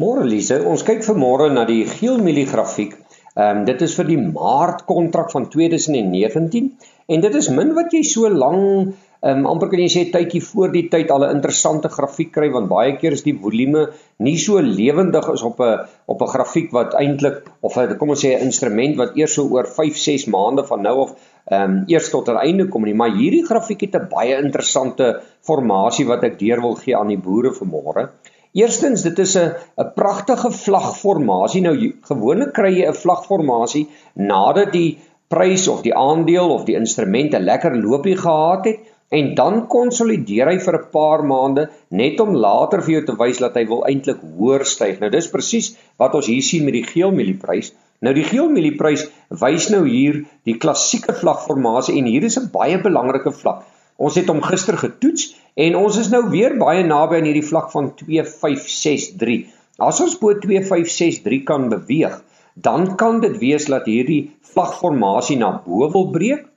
Môre 0.00 0.22
Lise, 0.24 0.56
ons 0.64 0.80
kyk 0.88 1.02
vanmôre 1.04 1.50
na 1.52 1.66
die 1.68 1.82
geelmielie 1.84 2.46
grafiek. 2.48 2.94
Ehm 3.34 3.58
um, 3.58 3.64
dit 3.68 3.82
is 3.86 3.96
vir 3.98 4.06
die 4.08 4.20
Maart 4.20 4.86
kontrak 4.88 5.28
van 5.34 5.48
2019 5.54 6.70
en 7.14 7.24
dit 7.26 7.36
is 7.40 7.50
min 7.58 7.74
wat 7.76 7.92
jy 7.96 8.00
so 8.12 8.30
lank 8.42 8.94
Ehm 9.20 9.40
um, 9.40 9.46
amper 9.50 9.68
kan 9.68 9.80
jy 9.82 9.88
sê 9.92 10.02
tydjie 10.12 10.40
voor 10.40 10.70
die 10.72 10.86
tyd 10.92 11.10
al 11.12 11.24
'n 11.24 11.34
interessante 11.36 11.88
grafiek 11.96 12.30
kry 12.36 12.46
want 12.52 12.70
baie 12.70 12.94
keer 13.00 13.12
is 13.16 13.22
die 13.26 13.34
volume 13.42 13.82
nie 14.26 14.38
so 14.44 14.62
lewendig 14.68 15.28
as 15.32 15.42
op 15.48 15.60
'n 15.66 15.84
op 16.14 16.22
'n 16.22 16.32
grafiek 16.34 16.72
wat 16.76 16.96
eintlik 17.00 17.50
of 17.60 17.76
kom 17.98 18.14
ons 18.14 18.24
sê 18.24 18.30
'n 18.32 18.46
instrument 18.48 18.96
wat 18.96 19.18
eers 19.20 19.34
so 19.34 19.44
oor 19.44 19.66
5, 19.66 19.98
6 20.06 20.24
maande 20.36 20.64
van 20.70 20.80
nou 20.88 20.96
af 21.02 21.12
ehm 21.50 21.62
um, 21.62 21.84
eers 21.92 22.08
tot 22.10 22.30
'n 22.30 22.40
einde 22.46 22.68
kom 22.68 22.84
nie, 22.84 22.94
maar 22.94 23.12
hierdie 23.20 23.44
grafiek 23.44 23.80
het 23.80 24.00
'n 24.00 24.08
baie 24.08 24.40
interessante 24.40 25.20
formasie 25.42 26.06
wat 26.06 26.24
ek 26.24 26.38
deur 26.38 26.60
wil 26.60 26.74
gee 26.74 26.96
aan 26.96 27.08
die 27.08 27.24
boere 27.28 27.52
vanmôre. 27.60 28.08
Eerstens, 28.52 29.02
dit 29.02 29.18
is 29.18 29.36
'n 29.38 29.54
'n 29.78 29.92
pragtige 29.94 30.50
vlagformasie. 30.50 31.62
Nou 31.62 31.76
gewoonlik 32.02 32.52
kry 32.52 32.72
jy 32.78 32.86
'n 32.88 33.02
vlagformasie 33.02 33.88
nadat 34.14 34.72
die 34.72 34.98
prys 35.28 35.68
of 35.68 35.82
die 35.82 35.94
aandeel 35.94 36.50
of 36.50 36.64
die 36.64 36.74
instrument 36.74 37.34
'n 37.34 37.46
lekker 37.50 37.76
loopie 37.76 38.16
gehad 38.16 38.64
het 38.64 38.80
en 39.10 39.34
dan 39.34 39.66
konsolideer 39.66 40.50
hy 40.50 40.58
vir 40.58 40.74
'n 40.78 40.90
paar 40.90 41.22
maande 41.24 41.68
net 41.90 42.20
om 42.20 42.34
later 42.34 42.82
vir 42.82 42.94
jou 42.94 43.04
te 43.06 43.16
wys 43.22 43.38
dat 43.38 43.54
hy 43.54 43.64
wil 43.66 43.86
eintlik 43.86 44.18
hoër 44.36 44.64
styg. 44.64 45.00
Nou 45.00 45.10
dis 45.10 45.30
presies 45.30 45.76
wat 45.96 46.14
ons 46.14 46.26
hier 46.26 46.42
sien 46.42 46.64
met 46.64 46.74
die 46.74 46.86
geel 46.92 47.12
mielieprys. 47.12 47.72
Nou 48.00 48.14
die 48.14 48.24
geel 48.24 48.48
mielieprys 48.48 49.06
wys 49.28 49.70
nou 49.70 49.86
hier 49.86 50.24
die 50.44 50.58
klassieke 50.58 51.12
vlakformasie 51.12 51.98
en 51.98 52.04
hier 52.04 52.24
is 52.24 52.38
'n 52.38 52.50
baie 52.50 52.78
belangrike 52.82 53.32
vlak. 53.32 53.62
Ons 54.00 54.16
het 54.16 54.30
hom 54.32 54.40
gister 54.44 54.78
getoets 54.80 55.30
en 55.60 55.76
ons 55.76 55.96
is 56.00 56.08
nou 56.12 56.22
weer 56.32 56.56
baie 56.60 56.84
naby 56.86 57.20
aan 57.20 57.28
hierdie 57.28 57.46
vlak 57.46 57.68
van 57.74 57.92
2563. 58.00 59.48
As 59.80 60.00
ons 60.04 60.16
bo 60.20 60.32
2563 60.36 61.44
kan 61.48 61.68
beweeg, 61.72 62.16
dan 62.56 62.94
kan 63.00 63.20
dit 63.24 63.36
wees 63.40 63.68
dat 63.68 63.88
hierdie 63.88 64.22
vlakformasie 64.54 65.38
na 65.40 65.52
bo 65.64 65.88
wil 65.92 66.08
breek 66.14 66.48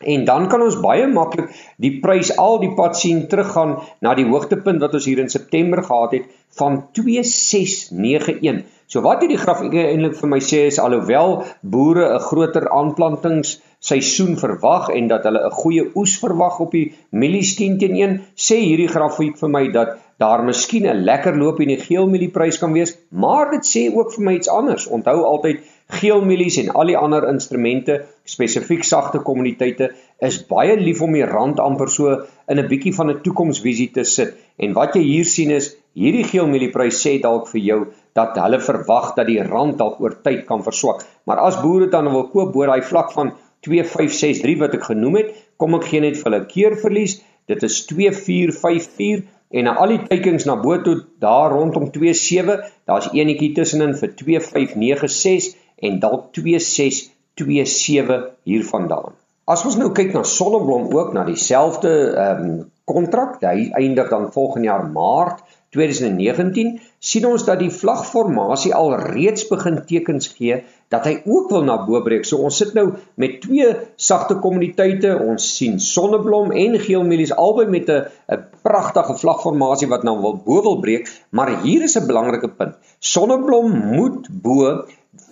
En 0.00 0.24
dan 0.24 0.46
kan 0.48 0.62
ons 0.64 0.78
baie 0.80 1.04
maklik 1.12 1.50
die 1.84 1.92
prys 2.00 2.30
al 2.40 2.56
die 2.62 2.72
pad 2.76 2.96
sien 2.96 3.26
teruggaan 3.28 3.74
na 4.00 4.14
die 4.16 4.24
hoogtepunt 4.30 4.80
wat 4.80 4.94
ons 4.96 5.04
hier 5.04 5.20
in 5.20 5.28
September 5.28 5.82
gehad 5.84 6.14
het 6.16 6.30
van 6.56 6.78
2691. 6.96 8.64
So 8.90 9.04
wat 9.06 9.20
hierdie 9.22 9.38
grafiek 9.38 9.74
eintlik 9.78 10.16
vir 10.18 10.30
my 10.32 10.38
sê 10.42 10.64
is 10.66 10.80
alhoewel 10.82 11.36
boere 11.74 12.06
'n 12.14 12.22
groter 12.24 12.64
aanplantings 12.78 13.52
seisoen 13.90 14.34
verwag 14.40 14.88
en 14.90 15.06
dat 15.12 15.28
hulle 15.28 15.42
'n 15.46 15.58
goeie 15.58 15.84
oes 16.00 16.14
verwag 16.22 16.58
op 16.64 16.72
die 16.74 16.88
mielies 17.22 17.52
10 17.60 17.78
teen 17.78 17.94
1, 18.00 18.16
sê 18.46 18.58
hierdie 18.58 18.88
grafiek 18.94 19.38
vir 19.38 19.50
my 19.56 19.62
dat 19.78 19.94
daar 20.18 20.42
miskien 20.42 20.86
'n 20.86 21.04
lekker 21.10 21.38
loop 21.38 21.60
in 21.60 21.68
die 21.68 21.78
geel 21.86 22.10
mielieprys 22.10 22.58
kan 22.58 22.72
wees, 22.72 22.96
maar 23.10 23.50
dit 23.52 23.64
sê 23.74 23.82
ook 23.94 24.12
vir 24.14 24.24
my 24.24 24.34
iets 24.34 24.48
anders. 24.48 24.86
Onthou 24.86 25.22
altyd 25.22 25.62
geelmielies 26.00 26.56
en 26.56 26.70
al 26.70 26.86
die 26.86 26.96
ander 26.96 27.28
instrumente, 27.28 28.04
spesifiek 28.24 28.84
sagte 28.84 29.18
kommuniteite, 29.18 29.90
is 30.18 30.46
baie 30.46 30.76
lief 30.76 31.00
om 31.02 31.12
die 31.12 31.24
rand 31.24 31.60
amper 31.60 31.88
so 31.88 32.10
in 32.48 32.58
'n 32.58 32.68
bietjie 32.68 32.94
van 32.94 33.10
'n 33.10 33.22
toekomsvisie 33.22 33.90
te 33.92 34.04
sit. 34.04 34.34
En 34.58 34.72
wat 34.72 34.94
jy 34.94 35.02
hier 35.02 35.24
sien 35.24 35.50
is 35.50 35.76
hierdie 35.94 36.24
geelmielie-prys 36.24 37.06
sê 37.06 37.20
dalk 37.20 37.48
vir 37.48 37.60
jou 37.60 37.80
dat 38.18 38.36
hulle 38.38 38.60
verwag 38.60 39.14
dat 39.16 39.28
die 39.30 39.42
rand 39.42 39.78
dalk 39.78 40.00
oor 40.02 40.16
tyd 40.24 40.44
kan 40.48 40.62
verswak. 40.66 41.04
Maar 41.24 41.42
as 41.46 41.60
boere 41.62 41.88
dan 41.90 42.10
wil 42.12 42.28
koop 42.32 42.52
bo 42.54 42.66
daai 42.66 42.82
vlak 42.82 43.12
van 43.16 43.34
2563 43.66 44.58
wat 44.62 44.74
ek 44.78 44.88
genoem 44.88 45.20
het, 45.20 45.34
kom 45.60 45.76
ek 45.78 45.88
gee 45.90 46.02
net 46.04 46.16
vir 46.18 46.30
hulle 46.30 46.46
keerverlies. 46.48 47.20
Dit 47.50 47.62
is 47.66 47.84
2454 47.90 49.26
en 49.50 49.66
na 49.66 49.74
al 49.82 49.94
die 49.96 50.02
teikens 50.06 50.46
na 50.46 50.56
bo 50.60 50.78
toe 50.82 50.96
daar 51.22 51.50
rondom 51.52 51.88
27, 51.92 52.60
daar's 52.86 53.10
eenetjie 53.12 53.52
tussenin 53.56 53.96
vir 53.98 54.14
2596 54.22 55.56
en 55.82 55.98
dalk 56.02 56.30
2627 56.36 58.28
hiervandaan. 58.46 59.16
As 59.50 59.64
ons 59.66 59.76
nou 59.80 59.90
kyk 59.96 60.12
na 60.14 60.22
Sonneblom 60.22 60.92
ook 60.94 61.14
na 61.16 61.24
dieselfde 61.26 61.94
ehm 62.14 62.44
um, 62.44 62.60
kontrak, 62.90 63.38
hy 63.46 63.70
eindig 63.78 64.08
dan 64.10 64.32
volgende 64.34 64.66
jaar 64.66 64.82
Maart 64.90 65.44
2019 65.74 66.80
sien 67.00 67.24
ons 67.24 67.44
dat 67.46 67.58
die 67.62 67.72
vlagformasie 67.72 68.74
al 68.76 68.92
reeds 69.00 69.46
begin 69.48 69.80
tekens 69.88 70.28
gee 70.36 70.60
dat 70.92 71.06
hy 71.06 71.14
ook 71.22 71.52
wil 71.54 71.62
na 71.64 71.78
bo 71.86 72.00
breek. 72.04 72.26
So 72.26 72.42
ons 72.44 72.58
sit 72.60 72.74
nou 72.74 72.86
met 73.20 73.38
twee 73.44 73.68
sagte 73.96 74.36
kommuniteite. 74.42 75.14
Ons 75.22 75.46
sien 75.56 75.78
Sonneblom 75.80 76.50
en 76.52 76.78
Geelmielies 76.82 77.32
albei 77.32 77.66
met 77.70 77.88
'n 77.88 78.04
'n 78.28 78.44
pragtige 78.62 79.14
vlagformasie 79.22 79.88
wat 79.88 80.02
nou 80.02 80.20
wil 80.20 80.36
bo 80.44 80.62
wil 80.62 80.80
breek, 80.80 81.08
maar 81.30 81.62
hier 81.62 81.82
is 81.82 81.96
'n 81.96 82.06
belangrike 82.06 82.48
punt. 82.48 82.74
Sonneblom 82.98 83.70
moet 83.96 84.28
bo 84.42 84.84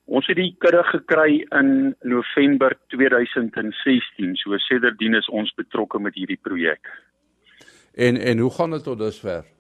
Ons 0.06 0.28
het 0.28 0.36
die 0.36 0.56
kudde 0.60 0.84
gekry 0.84 1.46
in 1.56 1.96
November 2.04 2.76
2016. 2.92 4.36
So 4.36 4.58
sedertdien 4.58 5.16
is 5.16 5.30
ons 5.30 5.54
betrokke 5.56 6.00
met 6.00 6.14
hierdie 6.20 6.40
projek. 6.42 6.92
En 7.96 8.18
en 8.18 8.38
hoe 8.38 8.52
gaan 8.52 8.76
dit 8.76 8.84
tot 8.84 9.00
dusver? 9.00 9.55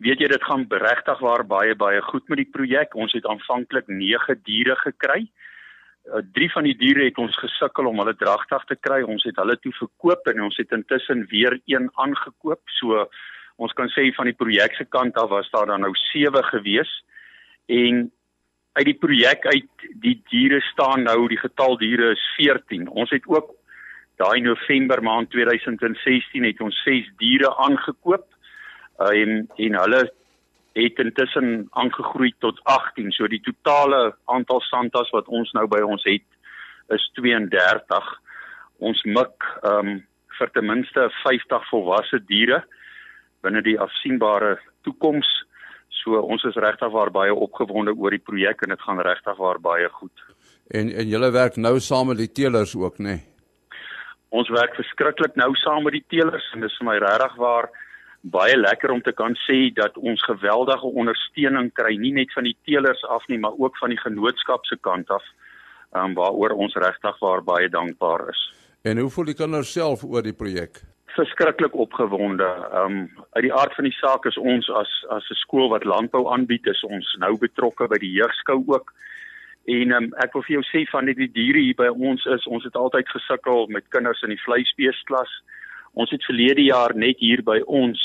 Weet 0.00 0.22
jy 0.22 0.28
dit 0.32 0.44
gaan 0.48 0.64
regtig 0.68 1.18
waar 1.20 1.44
baie 1.46 1.74
baie 1.76 2.00
goed 2.08 2.28
met 2.28 2.40
die 2.40 2.48
projek. 2.48 2.94
Ons 2.96 3.12
het 3.12 3.26
aanvanklik 3.28 3.88
9 3.88 4.40
diere 4.48 4.76
gekry. 4.80 5.26
Uh, 6.08 6.22
drie 6.32 6.48
van 6.52 6.64
die 6.64 6.76
diere 6.76 7.04
het 7.04 7.18
ons 7.20 7.36
gesukkel 7.36 7.90
om 7.90 8.00
hulle 8.00 8.16
dragtig 8.16 8.64
te 8.70 8.78
kry. 8.80 9.02
Ons 9.04 9.26
het 9.28 9.36
hulle 9.36 9.58
toe 9.60 9.72
verkoop 9.76 10.32
en 10.32 10.46
ons 10.48 10.56
het 10.56 10.72
intussen 10.72 11.26
weer 11.32 11.58
een 11.68 11.90
aangekoop. 12.00 12.62
So 12.80 13.04
ons 13.60 13.76
kan 13.76 13.92
sê 13.92 14.06
van 14.16 14.30
die 14.30 14.36
projek 14.36 14.78
se 14.78 14.88
kant 14.88 15.20
af 15.20 15.28
was 15.34 15.52
daar 15.52 15.68
dan 15.68 15.84
nou 15.84 15.92
7 16.08 16.44
gewees. 16.48 16.90
En 17.68 18.08
uit 18.72 18.86
die 18.88 18.96
projek 18.96 19.44
uit 19.52 19.88
die 20.00 20.16
diere 20.32 20.62
staan 20.70 21.04
nou 21.04 21.28
die 21.28 21.40
getal 21.40 21.76
diere 21.76 22.14
is 22.16 22.24
14. 22.38 22.88
Ons 22.88 23.12
het 23.12 23.26
ook 23.28 23.52
daai 24.20 24.40
November 24.40 25.02
maand 25.04 25.28
2016 25.36 26.44
het 26.48 26.60
ons 26.64 26.82
6 26.88 27.12
diere 27.20 27.52
aangekoop 27.68 28.29
en 29.08 29.48
en 29.56 29.78
hulle 29.80 30.02
het 30.72 30.98
intussen 31.02 31.66
aangegroei 31.70 32.34
tot 32.38 32.60
18. 32.62 33.10
So 33.12 33.26
die 33.26 33.40
totale 33.42 34.14
aantal 34.24 34.60
santas 34.60 35.10
wat 35.10 35.28
ons 35.28 35.50
nou 35.52 35.66
by 35.68 35.80
ons 35.82 36.04
het 36.04 36.26
is 36.94 37.10
32. 37.18 38.12
Ons 38.78 39.02
mik 39.04 39.50
ehm 39.62 39.96
um, 39.96 39.98
vir 40.40 40.48
ten 40.56 40.64
minste 40.64 41.02
50 41.20 41.66
volwasse 41.68 42.16
diere 42.24 42.62
binne 43.44 43.60
die 43.62 43.76
afsienbare 43.80 44.54
toekoms. 44.86 45.28
So 46.00 46.20
ons 46.20 46.44
is 46.48 46.56
regtig 46.56 46.92
waar 46.94 47.10
baie 47.12 47.34
opgewonde 47.34 47.92
oor 47.92 48.14
die 48.16 48.22
projek 48.24 48.62
en 48.64 48.72
dit 48.72 48.86
gaan 48.86 49.02
regtig 49.04 49.36
waar 49.36 49.60
baie 49.60 49.88
goed. 49.98 50.24
En 50.70 50.88
en 50.88 51.08
julle 51.08 51.30
werk 51.34 51.56
nou 51.56 51.74
saam 51.80 52.08
met 52.12 52.22
die 52.22 52.32
teelers 52.32 52.72
ook, 52.76 52.98
nê? 52.98 53.04
Nee? 53.04 53.26
Ons 54.30 54.48
werk 54.54 54.74
verskriklik 54.78 55.34
nou 55.34 55.50
saam 55.58 55.82
met 55.84 55.98
die 55.98 56.06
teelers 56.08 56.46
en 56.54 56.62
dis 56.64 56.76
vir 56.78 56.86
my 56.86 56.96
regtig 57.02 57.36
waar 57.36 57.68
baie 58.20 58.56
lekker 58.56 58.90
om 58.90 59.00
te 59.02 59.12
kan 59.12 59.34
sê 59.46 59.72
dat 59.74 59.96
ons 59.96 60.22
geweldige 60.24 60.86
ondersteuning 60.86 61.72
kry 61.72 61.96
nie 61.96 62.12
net 62.12 62.32
van 62.32 62.44
die 62.44 62.56
teelers 62.64 63.04
af 63.08 63.24
nie 63.28 63.38
maar 63.38 63.56
ook 63.56 63.78
van 63.78 63.88
die 63.88 64.00
genootskap 64.00 64.66
se 64.66 64.76
kant 64.76 65.10
af 65.10 65.24
um, 65.96 66.14
waaroor 66.14 66.50
ons 66.50 66.74
regtig 66.74 67.18
waar 67.18 67.42
baie 67.42 67.68
dankbaar 67.68 68.28
is. 68.28 68.42
En 68.82 68.98
hoe 68.98 69.10
voel 69.10 69.24
die 69.24 69.36
kinders 69.36 69.72
self 69.72 70.04
oor 70.04 70.22
die 70.22 70.36
projek? 70.36 70.82
Verskriklik 71.16 71.74
opgewonde. 71.74 72.46
Um 72.84 73.10
uit 73.32 73.44
die 73.48 73.54
aard 73.54 73.74
van 73.74 73.84
die 73.84 73.96
saak 73.96 74.26
is 74.26 74.38
ons 74.38 74.68
as 74.70 74.92
as 75.08 75.30
'n 75.30 75.40
skool 75.42 75.68
wat 75.68 75.84
landbou 75.84 76.28
aanbied 76.32 76.66
is 76.66 76.84
ons 76.84 77.16
nou 77.18 77.38
betrokke 77.38 77.88
by 77.88 77.98
die 77.98 78.12
jeugskou 78.12 78.64
ook. 78.66 78.92
En 79.64 79.92
um, 79.92 80.12
ek 80.22 80.32
wil 80.32 80.42
vir 80.42 80.54
jou 80.54 80.64
sê 80.70 80.84
van 80.90 81.04
die 81.04 81.28
diere 81.28 81.58
hier 81.58 81.76
by 81.76 81.88
ons 81.88 82.24
is 82.26 82.46
ons 82.46 82.64
het 82.64 82.76
altyd 82.76 83.08
gesukkel 83.08 83.66
met 83.66 83.88
kinders 83.88 84.22
in 84.22 84.32
die 84.32 84.44
vleisbeesklas. 84.44 85.30
Ons 85.92 86.10
het 86.10 86.24
verlede 86.24 86.62
jaar 86.62 86.94
net 86.94 87.18
hier 87.18 87.42
by 87.42 87.60
ons 87.66 88.00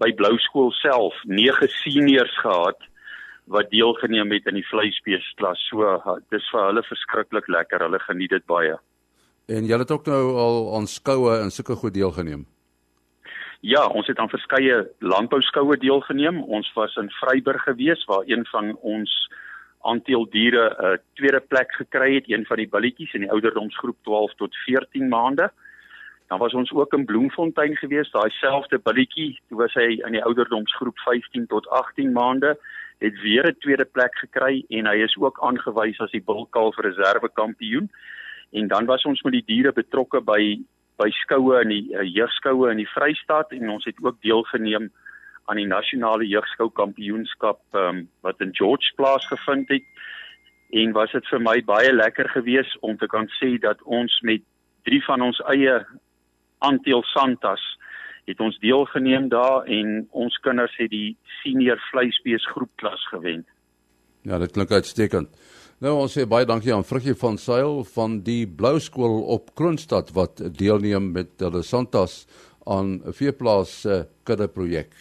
by 0.00 0.12
Blou 0.16 0.38
skool 0.38 0.70
self 0.72 1.14
9 1.24 1.68
seniors 1.68 2.38
gehad 2.40 2.78
wat 3.44 3.70
deelgeneem 3.70 4.30
het 4.32 4.46
aan 4.46 4.58
die 4.60 4.68
vleisbeesklas. 4.68 5.60
So 5.68 5.98
dis 6.30 6.46
vir 6.52 6.66
hulle 6.68 6.82
verskriklik 6.86 7.48
lekker. 7.48 7.82
Hulle 7.82 7.98
geniet 7.98 8.30
dit 8.30 8.46
baie. 8.46 8.78
En 9.50 9.66
julle 9.66 9.82
het 9.82 9.90
ook 9.90 10.06
nou 10.06 10.24
al 10.38 10.58
aan 10.76 10.86
skoue 10.86 11.38
en 11.40 11.50
sulke 11.50 11.74
goed 11.74 11.94
deelgeneem. 11.94 12.46
Ja, 13.62 13.86
ons 13.86 14.06
het 14.06 14.18
aan 14.18 14.30
verskeie 14.30 14.88
landbouskoue 14.98 15.76
deelgeneem. 15.78 16.42
Ons 16.42 16.70
was 16.74 16.96
in 16.96 17.10
Vryburg 17.20 17.62
gewees 17.62 18.04
waar 18.10 18.24
een 18.26 18.46
van 18.50 18.76
ons 18.80 19.12
aantal 19.82 20.26
diere 20.30 20.64
'n 20.70 20.84
uh, 20.84 20.98
tweede 21.14 21.40
plek 21.40 21.72
gekry 21.74 22.14
het, 22.14 22.30
een 22.30 22.46
van 22.46 22.56
die 22.56 22.68
billetjies 22.68 23.12
in 23.12 23.20
die 23.20 23.30
ouderdomsgroep 23.30 23.96
12 24.02 24.34
tot 24.34 24.56
14 24.56 25.08
maande. 25.08 25.50
Dan 26.32 26.40
was 26.40 26.54
ons 26.54 26.72
ook 26.72 26.92
in 26.92 27.04
Bloemfontein 27.04 27.76
gewees, 27.76 28.10
daai 28.10 28.30
selfde 28.30 28.78
billetjie, 28.80 29.34
toe 29.48 29.58
was 29.58 29.74
hy 29.76 29.98
in 29.98 30.14
die 30.16 30.22
ouderdomsgroep 30.24 30.96
15 31.04 31.42
tot 31.50 31.66
18 31.68 32.12
maande, 32.12 32.54
het 33.04 33.18
weer 33.20 33.44
'n 33.50 33.58
tweede 33.60 33.84
plek 33.84 34.14
gekry 34.16 34.64
en 34.68 34.86
hy 34.86 34.94
is 35.04 35.16
ook 35.20 35.42
aangewys 35.44 36.00
as 36.00 36.10
die 36.10 36.22
bulkalf 36.24 36.76
reserve 36.76 37.28
kampioen. 37.34 37.90
En 38.52 38.68
dan 38.68 38.86
was 38.86 39.04
ons 39.04 39.22
met 39.22 39.32
die 39.32 39.44
diere 39.46 39.72
betrokke 39.72 40.20
by 40.20 40.60
by 40.96 41.10
skoue 41.10 41.60
in 41.60 41.68
die 41.68 41.86
uh, 41.92 42.00
jeugskoue 42.14 42.70
in 42.70 42.76
die 42.76 42.92
Vrystaat 42.94 43.52
en 43.52 43.68
ons 43.68 43.84
het 43.84 43.96
ook 44.00 44.16
deelgeneem 44.22 44.90
aan 45.44 45.56
die 45.56 45.66
nasionale 45.66 46.26
jeugskou 46.26 46.70
kampioenskap 46.70 47.60
um, 47.72 48.08
wat 48.20 48.40
in 48.40 48.54
George 48.54 48.92
plaasgevind 48.96 49.68
het. 49.68 49.84
En 50.70 50.92
was 50.92 51.12
dit 51.12 51.26
vir 51.28 51.40
my 51.40 51.62
baie 51.64 51.92
lekker 51.92 52.28
geweest 52.28 52.78
om 52.80 52.96
te 52.96 53.06
kan 53.06 53.28
sê 53.28 53.58
dat 53.58 53.82
ons 53.82 54.20
met 54.20 54.40
drie 54.82 55.02
van 55.04 55.20
ons 55.20 55.40
eie 55.50 55.76
Antiel 56.62 57.02
Santas 57.12 57.62
het 58.30 58.40
ons 58.40 58.58
deelgeneem 58.62 59.28
daar 59.32 59.66
en 59.66 60.04
ons 60.10 60.36
kinders 60.44 60.74
het 60.78 60.92
die 60.92 61.16
senior 61.42 61.80
vleisbees 61.90 62.46
groepklas 62.54 63.02
gewen. 63.10 63.42
Ja, 64.22 64.38
dit 64.38 64.52
klink 64.54 64.70
uitstekend. 64.70 65.32
Nou 65.82 65.96
ons 65.98 66.12
sê 66.14 66.22
baie 66.30 66.46
dankie 66.46 66.70
aan 66.70 66.86
Frikkie 66.86 67.16
van 67.18 67.38
Sail 67.42 67.80
van 67.96 68.20
die 68.22 68.44
Blou 68.46 68.76
skool 68.80 69.24
op 69.34 69.50
Kroonstad 69.58 70.12
wat 70.14 70.38
deelneem 70.58 71.10
met 71.16 71.34
hulle 71.42 71.64
Santas 71.66 72.26
aan 72.64 73.02
'n 73.02 73.12
veeplaas 73.12 73.80
se 73.80 74.06
kudde 74.22 74.48
projek. 74.48 74.94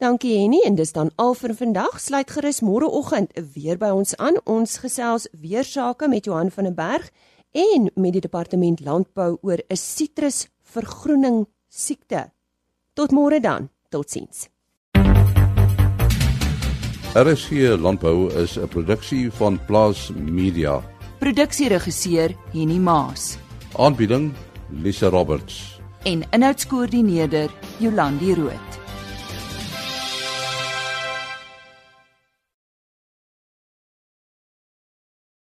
Dankie 0.00 0.38
Henny 0.40 0.60
en 0.64 0.74
dis 0.74 0.92
dan 0.92 1.10
al 1.16 1.34
vir 1.34 1.54
vandag. 1.54 2.00
Sluit 2.00 2.30
gerus 2.30 2.60
môreoggend 2.60 3.30
weer 3.54 3.78
by 3.78 3.92
ons 3.94 4.16
aan. 4.16 4.40
Ons 4.44 4.78
gesels 4.78 5.28
weer 5.32 5.64
sake 5.64 6.08
met 6.08 6.24
Johan 6.24 6.50
van 6.50 6.64
der 6.64 6.74
Berg 6.74 7.10
en 7.52 7.90
met 7.94 8.12
die 8.12 8.20
departement 8.20 8.80
landbou 8.80 9.38
oor 9.42 9.58
'n 9.68 9.76
sitrus 9.76 10.48
vergroening 10.74 11.46
siekte. 11.68 12.30
Tot 12.94 13.10
môre 13.12 13.40
dan. 13.40 13.70
Totsiens. 13.90 14.48
RSG 17.14 17.78
Landbou 17.78 18.28
is 18.42 18.56
'n 18.58 18.68
produksie 18.68 19.30
van 19.30 19.58
Plaas 19.66 20.10
Media. 20.14 20.82
Produksieregisseur 21.18 22.34
Henny 22.52 22.78
Maas 22.78 23.38
Aanbieding 23.78 24.32
Lisa 24.82 25.08
Roberts. 25.08 25.78
en 26.04 26.22
inhoudskoördineerder 26.30 27.50
Jolandi 27.78 28.34
Root. 28.34 28.83